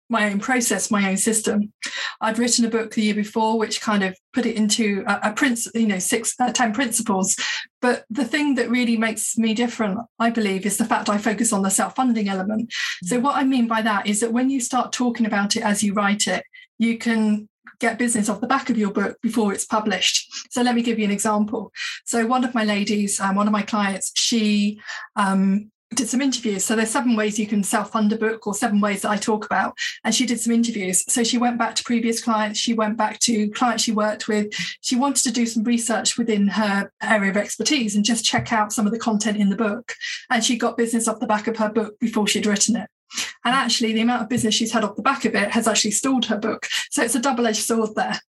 my 0.09 0.29
own 0.29 0.39
process, 0.39 0.91
my 0.91 1.09
own 1.09 1.17
system. 1.17 1.73
I'd 2.21 2.39
written 2.39 2.65
a 2.65 2.69
book 2.69 2.93
the 2.93 3.03
year 3.03 3.15
before, 3.15 3.57
which 3.57 3.81
kind 3.81 4.03
of 4.03 4.17
put 4.33 4.45
it 4.45 4.55
into 4.55 5.03
a, 5.07 5.29
a 5.29 5.33
prince, 5.33 5.67
you 5.73 5.87
know, 5.87 5.99
six, 5.99 6.35
uh, 6.39 6.51
10 6.51 6.73
principles. 6.73 7.35
But 7.81 8.05
the 8.09 8.25
thing 8.25 8.55
that 8.55 8.69
really 8.69 8.97
makes 8.97 9.37
me 9.37 9.53
different, 9.53 9.99
I 10.19 10.29
believe, 10.29 10.65
is 10.65 10.77
the 10.77 10.85
fact 10.85 11.09
I 11.09 11.17
focus 11.17 11.51
on 11.51 11.61
the 11.61 11.69
self 11.69 11.95
funding 11.95 12.29
element. 12.29 12.73
So, 13.03 13.19
what 13.19 13.35
I 13.35 13.43
mean 13.43 13.67
by 13.67 13.81
that 13.81 14.07
is 14.07 14.19
that 14.19 14.33
when 14.33 14.49
you 14.49 14.59
start 14.59 14.91
talking 14.91 15.25
about 15.25 15.55
it 15.55 15.63
as 15.63 15.83
you 15.83 15.93
write 15.93 16.27
it, 16.27 16.43
you 16.77 16.97
can 16.97 17.47
get 17.79 17.97
business 17.97 18.29
off 18.29 18.41
the 18.41 18.47
back 18.47 18.69
of 18.69 18.77
your 18.77 18.91
book 18.91 19.17
before 19.21 19.53
it's 19.53 19.65
published. 19.65 20.31
So 20.51 20.61
let 20.61 20.75
me 20.75 20.81
give 20.81 20.99
you 20.99 21.05
an 21.05 21.11
example. 21.11 21.71
So 22.05 22.25
one 22.25 22.43
of 22.43 22.55
my 22.55 22.63
ladies, 22.63 23.19
um, 23.19 23.35
one 23.35 23.47
of 23.47 23.53
my 23.53 23.63
clients, 23.63 24.11
she 24.15 24.79
um, 25.15 25.71
did 25.95 26.09
some 26.09 26.21
interviews. 26.21 26.63
So 26.65 26.75
there's 26.75 26.91
seven 26.91 27.15
ways 27.15 27.39
you 27.39 27.47
can 27.47 27.63
self-fund 27.63 28.11
a 28.13 28.17
book 28.17 28.45
or 28.45 28.53
seven 28.53 28.81
ways 28.81 29.01
that 29.01 29.11
I 29.11 29.17
talk 29.17 29.45
about. 29.45 29.77
And 30.03 30.13
she 30.13 30.25
did 30.25 30.39
some 30.39 30.53
interviews. 30.53 31.03
So 31.11 31.23
she 31.23 31.37
went 31.37 31.57
back 31.57 31.75
to 31.75 31.83
previous 31.83 32.23
clients. 32.23 32.59
She 32.59 32.73
went 32.73 32.97
back 32.97 33.19
to 33.21 33.49
clients 33.49 33.83
she 33.83 33.91
worked 33.91 34.27
with. 34.27 34.53
She 34.81 34.95
wanted 34.95 35.23
to 35.23 35.31
do 35.31 35.45
some 35.45 35.63
research 35.63 36.17
within 36.17 36.47
her 36.49 36.91
area 37.01 37.31
of 37.31 37.37
expertise 37.37 37.95
and 37.95 38.05
just 38.05 38.25
check 38.25 38.51
out 38.53 38.73
some 38.73 38.85
of 38.85 38.91
the 38.91 38.99
content 38.99 39.37
in 39.37 39.49
the 39.49 39.55
book. 39.55 39.93
And 40.29 40.43
she 40.43 40.57
got 40.57 40.77
business 40.77 41.07
off 41.07 41.19
the 41.19 41.27
back 41.27 41.47
of 41.47 41.57
her 41.57 41.69
book 41.69 41.99
before 41.99 42.27
she'd 42.27 42.45
written 42.45 42.75
it. 42.75 42.89
And 43.45 43.53
actually, 43.53 43.93
the 43.93 44.01
amount 44.01 44.23
of 44.23 44.29
business 44.29 44.55
she's 44.55 44.71
had 44.71 44.83
off 44.83 44.95
the 44.95 45.01
back 45.01 45.25
of 45.25 45.35
it 45.35 45.51
has 45.51 45.67
actually 45.67 45.91
stalled 45.91 46.25
her 46.25 46.37
book. 46.37 46.67
So 46.89 47.03
it's 47.03 47.15
a 47.15 47.19
double 47.19 47.45
edged 47.45 47.63
sword 47.63 47.91
there. 47.95 48.19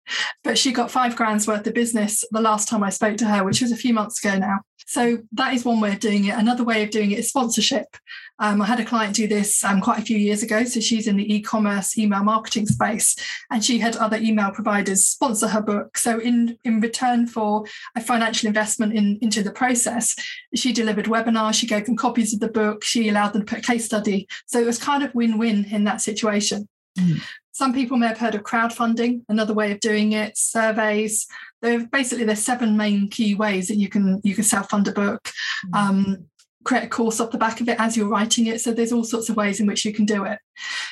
But 0.44 0.58
she 0.58 0.72
got 0.72 0.90
five 0.90 1.16
grand's 1.16 1.48
worth 1.48 1.66
of 1.66 1.74
business 1.74 2.24
the 2.30 2.40
last 2.40 2.68
time 2.68 2.84
I 2.84 2.90
spoke 2.90 3.16
to 3.18 3.24
her, 3.24 3.42
which 3.42 3.62
was 3.62 3.72
a 3.72 3.76
few 3.76 3.94
months 3.94 4.24
ago 4.24 4.38
now. 4.38 4.60
So 4.86 5.18
that 5.32 5.52
is 5.52 5.64
one 5.64 5.80
way 5.80 5.92
of 5.92 6.00
doing 6.00 6.26
it. 6.26 6.38
Another 6.38 6.64
way 6.64 6.82
of 6.84 6.90
doing 6.90 7.10
it 7.10 7.18
is 7.18 7.28
sponsorship. 7.28 7.96
Um, 8.38 8.62
I 8.62 8.66
had 8.66 8.80
a 8.80 8.84
client 8.84 9.16
do 9.16 9.26
this 9.26 9.64
um, 9.64 9.80
quite 9.80 9.98
a 9.98 10.02
few 10.02 10.16
years 10.16 10.42
ago. 10.42 10.64
So 10.64 10.78
she's 10.78 11.08
in 11.08 11.16
the 11.16 11.34
e-commerce 11.34 11.98
email 11.98 12.22
marketing 12.22 12.66
space, 12.66 13.16
and 13.50 13.64
she 13.64 13.78
had 13.78 13.96
other 13.96 14.16
email 14.18 14.50
providers 14.52 15.06
sponsor 15.06 15.48
her 15.48 15.60
book. 15.60 15.98
So 15.98 16.18
in 16.18 16.56
in 16.64 16.80
return 16.80 17.26
for 17.26 17.64
a 17.96 18.00
financial 18.00 18.46
investment 18.46 18.94
in, 18.94 19.18
into 19.20 19.42
the 19.42 19.52
process, 19.52 20.14
she 20.54 20.72
delivered 20.72 21.06
webinars. 21.06 21.54
She 21.54 21.66
gave 21.66 21.86
them 21.86 21.96
copies 21.96 22.32
of 22.32 22.40
the 22.40 22.48
book. 22.48 22.84
She 22.84 23.08
allowed 23.08 23.32
them 23.32 23.44
to 23.44 23.54
put 23.54 23.64
a 23.64 23.72
case 23.72 23.86
study. 23.86 24.28
So 24.46 24.60
it 24.60 24.66
was 24.66 24.78
kind 24.78 25.02
of 25.02 25.14
win-win 25.14 25.64
in 25.64 25.84
that 25.84 26.00
situation. 26.00 26.68
Mm. 26.98 27.22
Some 27.52 27.72
people 27.72 27.96
may 27.96 28.08
have 28.08 28.18
heard 28.18 28.34
of 28.34 28.42
crowdfunding, 28.42 29.22
another 29.30 29.54
way 29.54 29.72
of 29.72 29.80
doing 29.80 30.12
it, 30.12 30.36
surveys. 30.36 31.26
There 31.62 31.86
basically 31.86 32.24
there's 32.24 32.42
seven 32.42 32.76
main 32.76 33.08
key 33.08 33.34
ways 33.34 33.68
that 33.68 33.76
you 33.76 33.88
can 33.88 34.20
you 34.24 34.34
can 34.34 34.44
self-fund 34.44 34.88
a 34.88 34.92
book. 34.92 35.28
Mm. 35.72 35.78
Um, 35.78 36.26
create 36.64 36.84
a 36.84 36.88
course 36.88 37.20
off 37.20 37.30
the 37.30 37.38
back 37.38 37.60
of 37.60 37.68
it 37.68 37.78
as 37.78 37.96
you're 37.96 38.08
writing 38.08 38.46
it. 38.46 38.60
So 38.60 38.72
there's 38.72 38.92
all 38.92 39.04
sorts 39.04 39.28
of 39.28 39.36
ways 39.36 39.60
in 39.60 39.66
which 39.66 39.84
you 39.84 39.92
can 39.92 40.04
do 40.04 40.24
it. 40.24 40.38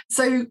So 0.09 0.47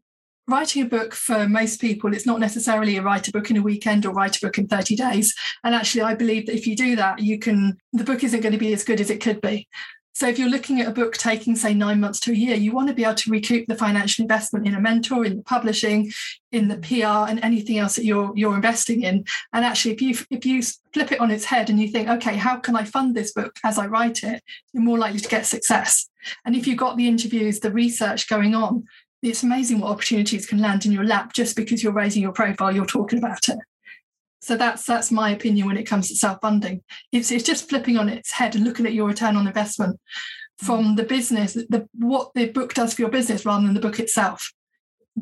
writing 0.48 0.84
a 0.84 0.86
book 0.86 1.14
for 1.14 1.48
most 1.48 1.80
people 1.80 2.14
it's 2.14 2.26
not 2.26 2.40
necessarily 2.40 2.98
a 2.98 3.02
write 3.02 3.28
a 3.28 3.32
book 3.32 3.50
in 3.50 3.58
a 3.58 3.62
weekend 3.62 4.06
or 4.06 4.12
write 4.12 4.36
a 4.36 4.46
book 4.46 4.58
in 4.58 4.68
30 4.68 4.96
days 4.96 5.34
and 5.64 5.74
actually 5.74 6.02
i 6.02 6.14
believe 6.14 6.46
that 6.46 6.56
if 6.56 6.68
you 6.68 6.76
do 6.76 6.98
that 6.98 7.20
you 7.20 7.40
can 7.40 7.78
the 7.94 8.04
book 8.04 8.24
isn't 8.24 8.42
going 8.42 8.52
to 8.52 8.60
be 8.60 8.74
as 8.74 8.84
good 8.84 9.00
as 9.00 9.10
it 9.10 9.22
could 9.22 9.40
be 9.40 9.68
so 10.14 10.28
if 10.28 10.38
you're 10.38 10.50
looking 10.50 10.80
at 10.80 10.88
a 10.88 10.92
book 10.92 11.18
taking, 11.18 11.56
say, 11.56 11.74
nine 11.74 12.00
months 12.00 12.20
to 12.22 12.32
a 12.32 12.36
year, 12.36 12.56
you 12.56 12.72
want 12.72 12.88
to 12.88 12.94
be 12.94 13.04
able 13.04 13.16
to 13.16 13.32
recoup 13.32 13.66
the 13.66 13.76
financial 13.76 14.22
investment 14.22 14.68
in 14.68 14.76
a 14.76 14.80
mentor, 14.80 15.26
in 15.26 15.38
the 15.38 15.44
publishing, 15.44 16.12
in 16.52 16.68
the 16.68 16.78
PR, 16.78 17.30
and 17.30 17.44
anything 17.44 17.80
else 17.80 17.96
that 17.96 18.06
you're 18.06 18.32
you're 18.36 18.54
investing 18.54 19.02
in. 19.02 19.26
And 19.54 19.66
actually, 19.66 19.94
if 19.96 20.02
you 20.02 20.16
if 20.30 20.46
you 20.46 20.62
flip 20.94 21.12
it 21.12 21.20
on 21.20 21.32
its 21.32 21.46
head 21.46 21.72
and 21.72 21.80
you 21.80 21.88
think, 21.88 22.10
okay, 22.10 22.36
how 22.36 22.58
can 22.58 22.76
I 22.76 22.84
fund 22.84 23.16
this 23.16 23.34
book 23.34 23.56
as 23.64 23.80
I 23.80 23.88
write 23.88 24.24
it, 24.24 24.44
you're 24.72 24.84
more 24.84 25.00
likely 25.00 25.20
to 25.20 25.30
get 25.30 25.48
success. 25.48 26.08
And 26.46 26.56
if 26.56 26.68
you've 26.68 26.78
got 26.78 26.96
the 26.96 27.08
interviews, 27.08 27.60
the 27.60 27.72
research 27.72 28.30
going 28.30 28.54
on, 28.54 28.86
it's 29.24 29.42
amazing 29.42 29.80
what 29.80 29.92
opportunities 29.92 30.46
can 30.46 30.60
land 30.60 30.86
in 30.86 30.92
your 30.92 31.06
lap 31.06 31.34
just 31.34 31.56
because 31.56 31.82
you're 31.82 31.92
raising 31.92 32.22
your 32.22 32.34
profile, 32.34 32.74
you're 32.74 32.86
talking 32.86 33.18
about 33.18 33.50
it. 33.50 33.58
So 34.44 34.58
that's 34.58 34.86
that's 34.86 35.10
my 35.10 35.30
opinion 35.30 35.68
when 35.68 35.78
it 35.78 35.86
comes 35.86 36.10
to 36.10 36.16
self-funding. 36.16 36.84
It's 37.14 37.32
it's 37.32 37.46
just 37.46 37.70
flipping 37.70 37.98
on 37.98 38.10
its 38.10 38.32
head 38.34 38.56
and 38.56 38.66
looking 38.66 38.86
at 38.86 38.94
your 38.94 39.08
return 39.08 39.38
on 39.38 39.48
investment 39.48 40.00
from 40.58 40.86
mm. 40.86 40.98
the 40.98 41.04
business, 41.04 41.54
the 41.54 41.88
what 41.94 42.34
the 42.36 42.50
book 42.50 42.74
does 42.74 42.94
for 42.94 43.04
your 43.04 43.10
business 43.10 43.46
rather 43.46 43.66
than 43.66 43.74
the 43.74 43.80
book 43.80 44.00
itself. 44.00 44.52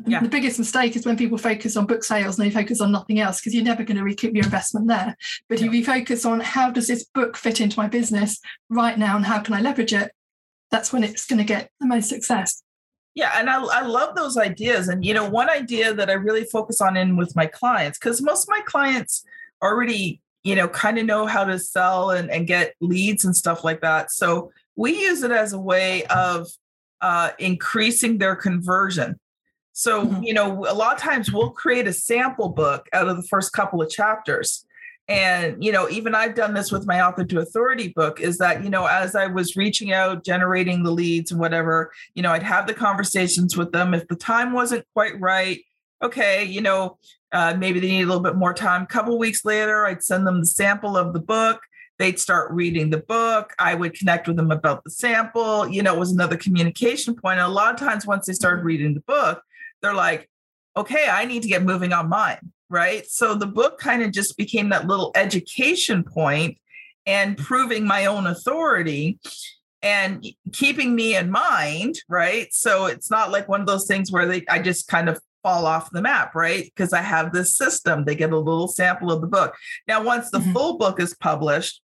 Yeah. 0.06 0.20
The 0.20 0.28
biggest 0.28 0.58
mistake 0.58 0.96
is 0.96 1.06
when 1.06 1.16
people 1.16 1.38
focus 1.38 1.76
on 1.76 1.86
book 1.86 2.02
sales 2.02 2.38
and 2.38 2.46
they 2.46 2.54
focus 2.54 2.80
on 2.80 2.90
nothing 2.90 3.20
else 3.20 3.40
because 3.40 3.54
you're 3.54 3.62
never 3.62 3.84
going 3.84 3.98
to 3.98 4.02
recoup 4.02 4.34
your 4.34 4.44
investment 4.44 4.88
there. 4.88 5.16
But 5.48 5.60
yeah. 5.60 5.66
if 5.66 5.74
you 5.74 5.84
focus 5.84 6.24
on 6.24 6.40
how 6.40 6.70
does 6.70 6.88
this 6.88 7.04
book 7.04 7.36
fit 7.36 7.60
into 7.60 7.78
my 7.78 7.88
business 7.88 8.40
right 8.70 8.98
now 8.98 9.16
and 9.16 9.26
how 9.26 9.40
can 9.40 9.54
I 9.54 9.60
leverage 9.60 9.92
it, 9.92 10.10
that's 10.70 10.92
when 10.92 11.04
it's 11.04 11.26
going 11.26 11.38
to 11.38 11.44
get 11.44 11.70
the 11.78 11.86
most 11.86 12.08
success. 12.08 12.62
Yeah, 13.14 13.32
and 13.36 13.50
I, 13.50 13.62
I 13.62 13.82
love 13.82 14.16
those 14.16 14.36
ideas. 14.36 14.88
And 14.88 15.04
you 15.04 15.12
know, 15.12 15.28
one 15.28 15.50
idea 15.50 15.92
that 15.94 16.08
I 16.08 16.14
really 16.14 16.44
focus 16.44 16.80
on 16.80 16.96
in 16.96 17.16
with 17.16 17.36
my 17.36 17.46
clients, 17.46 17.98
because 17.98 18.22
most 18.22 18.44
of 18.44 18.48
my 18.48 18.62
clients 18.62 19.24
already, 19.62 20.20
you 20.44 20.54
know, 20.54 20.68
kind 20.68 20.98
of 20.98 21.06
know 21.06 21.26
how 21.26 21.44
to 21.44 21.58
sell 21.58 22.10
and, 22.10 22.30
and 22.30 22.46
get 22.46 22.74
leads 22.80 23.24
and 23.24 23.36
stuff 23.36 23.64
like 23.64 23.80
that. 23.82 24.10
So 24.10 24.50
we 24.76 24.98
use 24.98 25.22
it 25.22 25.30
as 25.30 25.52
a 25.52 25.58
way 25.58 26.04
of 26.06 26.48
uh, 27.02 27.30
increasing 27.38 28.18
their 28.18 28.34
conversion. 28.34 29.20
So, 29.72 30.06
mm-hmm. 30.06 30.22
you 30.22 30.34
know, 30.34 30.66
a 30.66 30.74
lot 30.74 30.94
of 30.94 31.00
times 31.00 31.32
we'll 31.32 31.50
create 31.50 31.86
a 31.86 31.92
sample 31.92 32.48
book 32.48 32.88
out 32.92 33.08
of 33.08 33.16
the 33.16 33.22
first 33.24 33.52
couple 33.52 33.82
of 33.82 33.90
chapters. 33.90 34.64
And, 35.12 35.62
you 35.62 35.72
know, 35.72 35.90
even 35.90 36.14
I've 36.14 36.34
done 36.34 36.54
this 36.54 36.72
with 36.72 36.86
my 36.86 37.02
author 37.02 37.22
to 37.22 37.40
authority 37.40 37.88
book 37.88 38.18
is 38.18 38.38
that, 38.38 38.64
you 38.64 38.70
know, 38.70 38.86
as 38.86 39.14
I 39.14 39.26
was 39.26 39.56
reaching 39.56 39.92
out, 39.92 40.24
generating 40.24 40.82
the 40.82 40.90
leads 40.90 41.30
and 41.30 41.38
whatever, 41.38 41.92
you 42.14 42.22
know, 42.22 42.32
I'd 42.32 42.42
have 42.42 42.66
the 42.66 42.72
conversations 42.72 43.54
with 43.54 43.72
them. 43.72 43.92
If 43.92 44.08
the 44.08 44.16
time 44.16 44.52
wasn't 44.52 44.86
quite 44.94 45.20
right, 45.20 45.60
okay, 46.02 46.44
you 46.44 46.62
know, 46.62 46.96
uh, 47.30 47.54
maybe 47.58 47.78
they 47.78 47.88
need 47.88 48.02
a 48.02 48.06
little 48.06 48.22
bit 48.22 48.36
more 48.36 48.54
time. 48.54 48.82
A 48.82 48.86
couple 48.86 49.18
weeks 49.18 49.44
later, 49.44 49.86
I'd 49.86 50.02
send 50.02 50.26
them 50.26 50.40
the 50.40 50.46
sample 50.46 50.96
of 50.96 51.12
the 51.12 51.20
book. 51.20 51.60
They'd 51.98 52.18
start 52.18 52.50
reading 52.50 52.88
the 52.88 52.98
book. 52.98 53.52
I 53.58 53.74
would 53.74 53.94
connect 53.94 54.26
with 54.26 54.36
them 54.36 54.50
about 54.50 54.82
the 54.82 54.90
sample. 54.90 55.68
You 55.68 55.82
know 55.82 55.94
it 55.94 55.98
was 56.00 56.10
another 56.10 56.38
communication 56.38 57.14
point. 57.14 57.38
And 57.38 57.46
a 57.46 57.52
lot 57.52 57.74
of 57.74 57.78
times 57.78 58.06
once 58.06 58.26
they 58.26 58.32
started 58.32 58.64
reading 58.64 58.94
the 58.94 59.00
book 59.00 59.42
they're 59.82 59.94
like 59.94 60.28
okay 60.76 61.08
i 61.10 61.24
need 61.26 61.42
to 61.42 61.48
get 61.48 61.62
moving 61.62 61.92
on 61.92 62.08
mine 62.08 62.52
right 62.72 63.06
so 63.06 63.34
the 63.34 63.46
book 63.46 63.78
kind 63.78 64.02
of 64.02 64.10
just 64.10 64.36
became 64.36 64.70
that 64.70 64.86
little 64.86 65.12
education 65.14 66.02
point 66.02 66.56
and 67.06 67.36
proving 67.36 67.86
my 67.86 68.06
own 68.06 68.26
authority 68.26 69.18
and 69.82 70.24
keeping 70.52 70.94
me 70.94 71.16
in 71.16 71.30
mind 71.30 71.96
right 72.08 72.52
so 72.52 72.86
it's 72.86 73.10
not 73.10 73.30
like 73.30 73.48
one 73.48 73.60
of 73.60 73.66
those 73.66 73.86
things 73.86 74.10
where 74.10 74.26
they 74.26 74.44
i 74.48 74.58
just 74.58 74.88
kind 74.88 75.08
of 75.08 75.20
fall 75.42 75.66
off 75.66 75.90
the 75.90 76.00
map, 76.00 76.36
right? 76.36 76.66
Because 76.66 76.92
I 76.92 77.00
have 77.00 77.32
this 77.32 77.56
system. 77.56 78.04
They 78.04 78.14
get 78.14 78.30
a 78.30 78.38
little 78.38 78.68
sample 78.68 79.10
of 79.10 79.20
the 79.20 79.26
book. 79.26 79.56
Now, 79.88 80.00
once 80.04 80.30
the 80.30 80.38
mm-hmm. 80.38 80.52
full 80.52 80.78
book 80.78 81.00
is 81.00 81.16
published, 81.16 81.82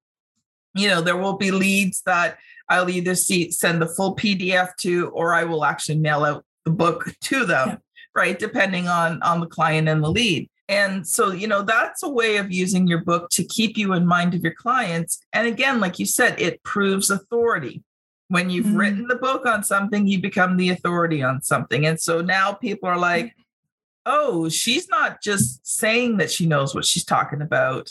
you 0.74 0.88
know 0.88 1.00
there 1.00 1.16
will 1.16 1.36
be 1.36 1.50
leads 1.50 2.02
that 2.02 2.38
i'll 2.68 2.90
either 2.90 3.14
see 3.14 3.50
send 3.50 3.80
the 3.80 3.88
full 3.88 4.14
pdf 4.16 4.74
to 4.76 5.08
or 5.10 5.32
i 5.32 5.44
will 5.44 5.64
actually 5.64 5.96
mail 5.96 6.24
out 6.24 6.44
the 6.64 6.70
book 6.70 7.06
to 7.20 7.44
them 7.46 7.68
yeah. 7.68 7.76
right 8.14 8.38
depending 8.38 8.88
on 8.88 9.22
on 9.22 9.40
the 9.40 9.46
client 9.46 9.88
and 9.88 10.02
the 10.02 10.10
lead 10.10 10.48
and 10.68 11.06
so 11.06 11.32
you 11.32 11.46
know 11.46 11.62
that's 11.62 12.02
a 12.02 12.08
way 12.08 12.36
of 12.36 12.52
using 12.52 12.86
your 12.86 13.02
book 13.02 13.28
to 13.30 13.44
keep 13.44 13.76
you 13.76 13.92
in 13.92 14.06
mind 14.06 14.34
of 14.34 14.42
your 14.42 14.54
clients 14.54 15.20
and 15.32 15.46
again 15.46 15.80
like 15.80 15.98
you 15.98 16.06
said 16.06 16.40
it 16.40 16.62
proves 16.62 17.10
authority 17.10 17.82
when 18.28 18.48
you've 18.48 18.66
mm-hmm. 18.66 18.76
written 18.76 19.06
the 19.08 19.16
book 19.16 19.44
on 19.46 19.62
something 19.62 20.06
you 20.06 20.20
become 20.20 20.56
the 20.56 20.70
authority 20.70 21.22
on 21.22 21.42
something 21.42 21.86
and 21.86 22.00
so 22.00 22.20
now 22.22 22.52
people 22.52 22.88
are 22.88 22.98
like 22.98 23.34
oh 24.06 24.48
she's 24.48 24.88
not 24.88 25.22
just 25.22 25.66
saying 25.66 26.16
that 26.16 26.30
she 26.30 26.46
knows 26.46 26.74
what 26.74 26.84
she's 26.84 27.04
talking 27.04 27.42
about 27.42 27.90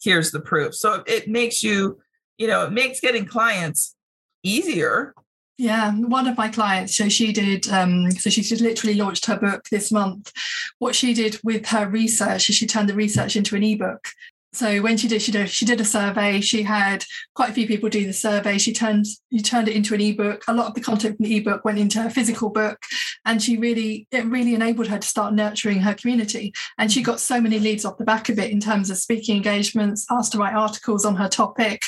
here's 0.00 0.30
the 0.30 0.40
proof. 0.40 0.74
So 0.74 1.02
it 1.06 1.28
makes 1.28 1.62
you, 1.62 1.98
you 2.36 2.46
know, 2.46 2.64
it 2.64 2.72
makes 2.72 3.00
getting 3.00 3.24
clients 3.24 3.94
easier. 4.42 5.14
Yeah, 5.60 5.92
one 5.92 6.28
of 6.28 6.36
my 6.36 6.48
clients, 6.48 6.96
so 6.96 7.08
she 7.08 7.32
did, 7.32 7.68
um, 7.68 8.12
so 8.12 8.30
she 8.30 8.42
just 8.42 8.62
literally 8.62 8.94
launched 8.94 9.26
her 9.26 9.36
book 9.36 9.64
this 9.70 9.90
month. 9.90 10.32
What 10.78 10.94
she 10.94 11.12
did 11.12 11.40
with 11.42 11.66
her 11.66 11.88
research 11.88 12.48
is 12.48 12.54
she 12.54 12.66
turned 12.66 12.88
the 12.88 12.94
research 12.94 13.34
into 13.34 13.56
an 13.56 13.64
ebook. 13.64 14.06
So 14.54 14.80
when 14.80 14.96
she 14.96 15.08
did, 15.08 15.20
she 15.20 15.30
did 15.30 15.50
she 15.50 15.66
did 15.66 15.80
a 15.80 15.84
survey. 15.84 16.40
She 16.40 16.62
had 16.62 17.04
quite 17.34 17.50
a 17.50 17.52
few 17.52 17.66
people 17.66 17.90
do 17.90 18.06
the 18.06 18.14
survey. 18.14 18.56
She 18.56 18.72
turned 18.72 19.06
you 19.30 19.42
turned 19.42 19.68
it 19.68 19.76
into 19.76 19.94
an 19.94 20.00
ebook. 20.00 20.42
A 20.48 20.54
lot 20.54 20.68
of 20.68 20.74
the 20.74 20.80
content 20.80 21.16
from 21.16 21.26
the 21.26 21.36
ebook 21.36 21.64
went 21.64 21.78
into 21.78 22.04
a 22.04 22.08
physical 22.08 22.48
book, 22.48 22.82
and 23.26 23.42
she 23.42 23.58
really 23.58 24.06
it 24.10 24.24
really 24.24 24.54
enabled 24.54 24.86
her 24.88 24.98
to 24.98 25.06
start 25.06 25.34
nurturing 25.34 25.80
her 25.80 25.94
community. 25.94 26.54
And 26.78 26.90
she 26.90 27.02
got 27.02 27.20
so 27.20 27.40
many 27.40 27.58
leads 27.58 27.84
off 27.84 27.98
the 27.98 28.04
back 28.04 28.30
of 28.30 28.38
it 28.38 28.50
in 28.50 28.58
terms 28.58 28.88
of 28.88 28.96
speaking 28.96 29.36
engagements, 29.36 30.06
asked 30.10 30.32
to 30.32 30.38
write 30.38 30.54
articles 30.54 31.04
on 31.04 31.16
her 31.16 31.28
topic, 31.28 31.82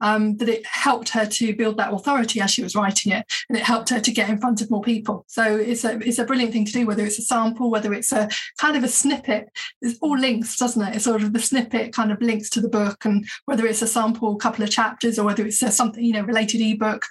um, 0.00 0.38
that 0.38 0.48
it 0.48 0.64
helped 0.64 1.10
her 1.10 1.26
to 1.26 1.54
build 1.54 1.76
that 1.76 1.92
authority 1.92 2.40
as 2.40 2.50
she 2.50 2.62
was 2.62 2.74
writing 2.74 3.12
it, 3.12 3.26
and 3.50 3.58
it 3.58 3.64
helped 3.64 3.90
her 3.90 4.00
to 4.00 4.10
get 4.10 4.30
in 4.30 4.38
front 4.38 4.62
of 4.62 4.70
more 4.70 4.82
people. 4.82 5.26
So 5.28 5.56
it's 5.56 5.84
a 5.84 5.98
it's 5.98 6.18
a 6.18 6.24
brilliant 6.24 6.54
thing 6.54 6.64
to 6.64 6.72
do. 6.72 6.86
Whether 6.86 7.04
it's 7.04 7.18
a 7.18 7.22
sample, 7.22 7.70
whether 7.70 7.92
it's 7.92 8.12
a 8.12 8.30
kind 8.58 8.76
of 8.78 8.82
a 8.82 8.88
snippet, 8.88 9.50
it's 9.82 9.98
all 10.00 10.18
links, 10.18 10.56
doesn't 10.56 10.80
it? 10.80 10.96
It's 10.96 11.04
sort 11.04 11.22
of 11.22 11.34
the 11.34 11.38
snippet 11.38 11.92
kind 11.98 12.12
of 12.12 12.22
links 12.22 12.48
to 12.48 12.60
the 12.60 12.68
book 12.68 13.04
and 13.04 13.26
whether 13.46 13.66
it's 13.66 13.82
a 13.82 13.86
sample 13.86 14.36
couple 14.36 14.62
of 14.62 14.70
chapters 14.70 15.18
or 15.18 15.24
whether 15.24 15.44
it's 15.44 15.60
a 15.62 15.72
something 15.72 16.04
you 16.04 16.12
know 16.12 16.22
related 16.22 16.60
ebook 16.60 17.04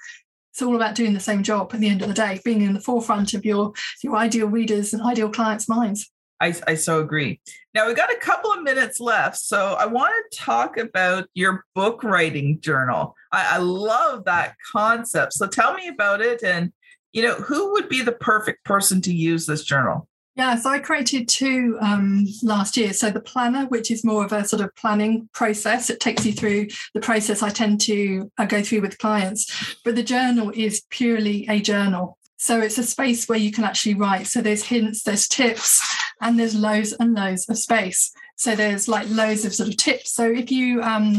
it's 0.54 0.62
all 0.62 0.78
about 0.78 0.96
doing 0.96 1.14
the 1.14 1.20
same 1.20 1.44
job 1.44 1.70
at 1.74 1.82
the 1.82 1.90
end 1.90 2.02
of 2.02 2.08
the 2.08 2.14
day 2.14 2.40
being 2.46 2.62
in 2.62 2.74
the 2.74 2.80
forefront 2.80 3.34
of 3.34 3.44
your 3.44 3.74
your 4.02 4.16
ideal 4.16 4.48
readers 4.48 4.94
and 4.94 5.02
ideal 5.04 5.30
clients 5.30 5.68
minds 5.68 6.10
I, 6.40 6.54
I 6.68 6.76
so 6.76 7.00
agree. 7.00 7.42
Now 7.74 7.88
we 7.88 7.96
got 7.96 8.14
a 8.14 8.20
couple 8.20 8.52
of 8.54 8.62
minutes 8.62 9.00
left, 9.00 9.38
so 9.38 9.76
I 9.80 9.88
want 9.88 10.14
to 10.14 10.38
talk 10.38 10.78
about 10.78 11.28
your 11.34 11.66
book 11.74 12.04
writing 12.04 12.60
journal. 12.62 13.16
I, 13.32 13.56
I 13.56 13.58
love 13.58 14.26
that 14.26 14.54
concept. 14.72 15.34
So 15.34 15.48
tell 15.48 15.74
me 15.74 15.88
about 15.88 16.22
it, 16.22 16.44
and 16.44 16.72
you 17.12 17.24
know 17.24 17.34
who 17.34 17.72
would 17.72 17.90
be 17.90 18.04
the 18.04 18.12
perfect 18.12 18.64
person 18.66 19.02
to 19.02 19.12
use 19.12 19.48
this 19.48 19.64
journal. 19.64 20.08
Yeah, 20.38 20.56
so 20.56 20.70
I 20.70 20.78
created 20.78 21.28
two 21.28 21.80
um, 21.82 22.28
last 22.44 22.78
year. 22.78 22.94
So 22.94 23.10
the 23.10 23.20
planner, 23.20 23.66
which 23.66 23.90
is 23.90 24.04
more 24.04 24.24
of 24.24 24.32
a 24.32 24.46
sort 24.46 24.62
of 24.62 24.76
planning 24.76 25.28
process, 25.34 25.90
it 25.90 26.00
takes 26.00 26.28
you 26.28 26.32
through 26.32 26.68
the 26.94 27.00
process 27.00 27.42
I 27.42 27.50
tend 27.50 27.82
to 27.82 28.32
uh, 28.38 28.46
go 28.46 28.62
through 28.62 28.82
with 28.82 29.00
clients. 29.00 29.76
But 29.84 29.96
the 29.96 30.04
journal 30.04 30.52
is 30.54 30.84
purely 30.92 31.48
a 31.50 31.60
journal. 31.60 32.20
So 32.38 32.62
it's 32.62 32.78
a 32.78 32.84
space 32.84 33.28
where 33.28 33.40
you 33.40 33.52
can 33.52 33.64
actually 33.64 33.96
write. 33.96 34.28
So 34.28 34.42
there's 34.42 34.64
hints, 34.64 35.02
there's 35.02 35.28
tips, 35.28 35.84
and 36.22 36.40
there's 36.40 36.56
loads 36.56 36.94
and 36.94 37.14
loads 37.14 37.48
of 37.50 37.58
space. 37.58 38.12
So 38.40 38.56
there's 38.56 38.88
like 38.88 39.10
loads 39.10 39.46
of 39.46 39.56
sort 39.56 39.70
of 39.70 39.78
tips. 39.78 40.14
So 40.14 40.30
if 40.30 40.52
you 40.52 40.82
um, 40.84 41.16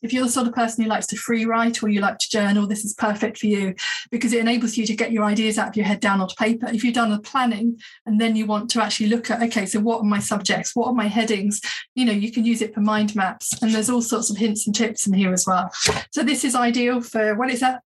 if 0.00 0.12
you're 0.12 0.24
the 0.24 0.30
sort 0.30 0.46
of 0.46 0.54
person 0.54 0.84
who 0.84 0.90
likes 0.90 1.08
to 1.08 1.16
free 1.16 1.44
write 1.44 1.82
or 1.82 1.88
you 1.88 2.00
like 2.00 2.18
to 2.18 2.30
journal, 2.30 2.68
this 2.68 2.84
is 2.84 2.94
perfect 2.94 3.38
for 3.38 3.46
you 3.46 3.74
because 4.12 4.32
it 4.32 4.38
enables 4.38 4.76
you 4.76 4.86
to 4.86 4.94
get 4.94 5.10
your 5.10 5.24
ideas 5.24 5.58
out 5.58 5.68
of 5.68 5.76
your 5.76 5.86
head 5.86 5.98
down 5.98 6.20
onto 6.20 6.36
paper. 6.36 6.68
If 6.68 6.84
you've 6.84 6.94
done 6.94 7.10
the 7.10 7.18
planning 7.18 7.80
and 8.06 8.20
then 8.20 8.36
you 8.36 8.46
want 8.46 8.70
to 8.70 8.82
actually 8.82 9.08
look 9.08 9.28
at 9.28 9.42
okay, 9.42 9.66
so 9.66 9.80
what 9.80 10.02
are 10.02 10.04
my 10.04 10.20
subjects? 10.20 10.76
What 10.76 10.86
are 10.86 10.94
my 10.94 11.08
headings? 11.08 11.60
You 11.96 12.04
know, 12.04 12.12
you 12.12 12.30
can 12.30 12.44
use 12.44 12.62
it 12.62 12.72
for 12.72 12.80
mind 12.80 13.16
maps, 13.16 13.60
and 13.60 13.74
there's 13.74 13.90
all 13.90 14.02
sorts 14.02 14.30
of 14.30 14.36
hints 14.36 14.66
and 14.66 14.74
tips 14.74 15.06
in 15.06 15.14
here 15.14 15.32
as 15.32 15.44
well. 15.46 15.68
So 16.12 16.22
this 16.22 16.44
is 16.44 16.54
ideal 16.54 17.00
for 17.00 17.34
what 17.34 17.50
is 17.50 17.58
that? 17.58 17.82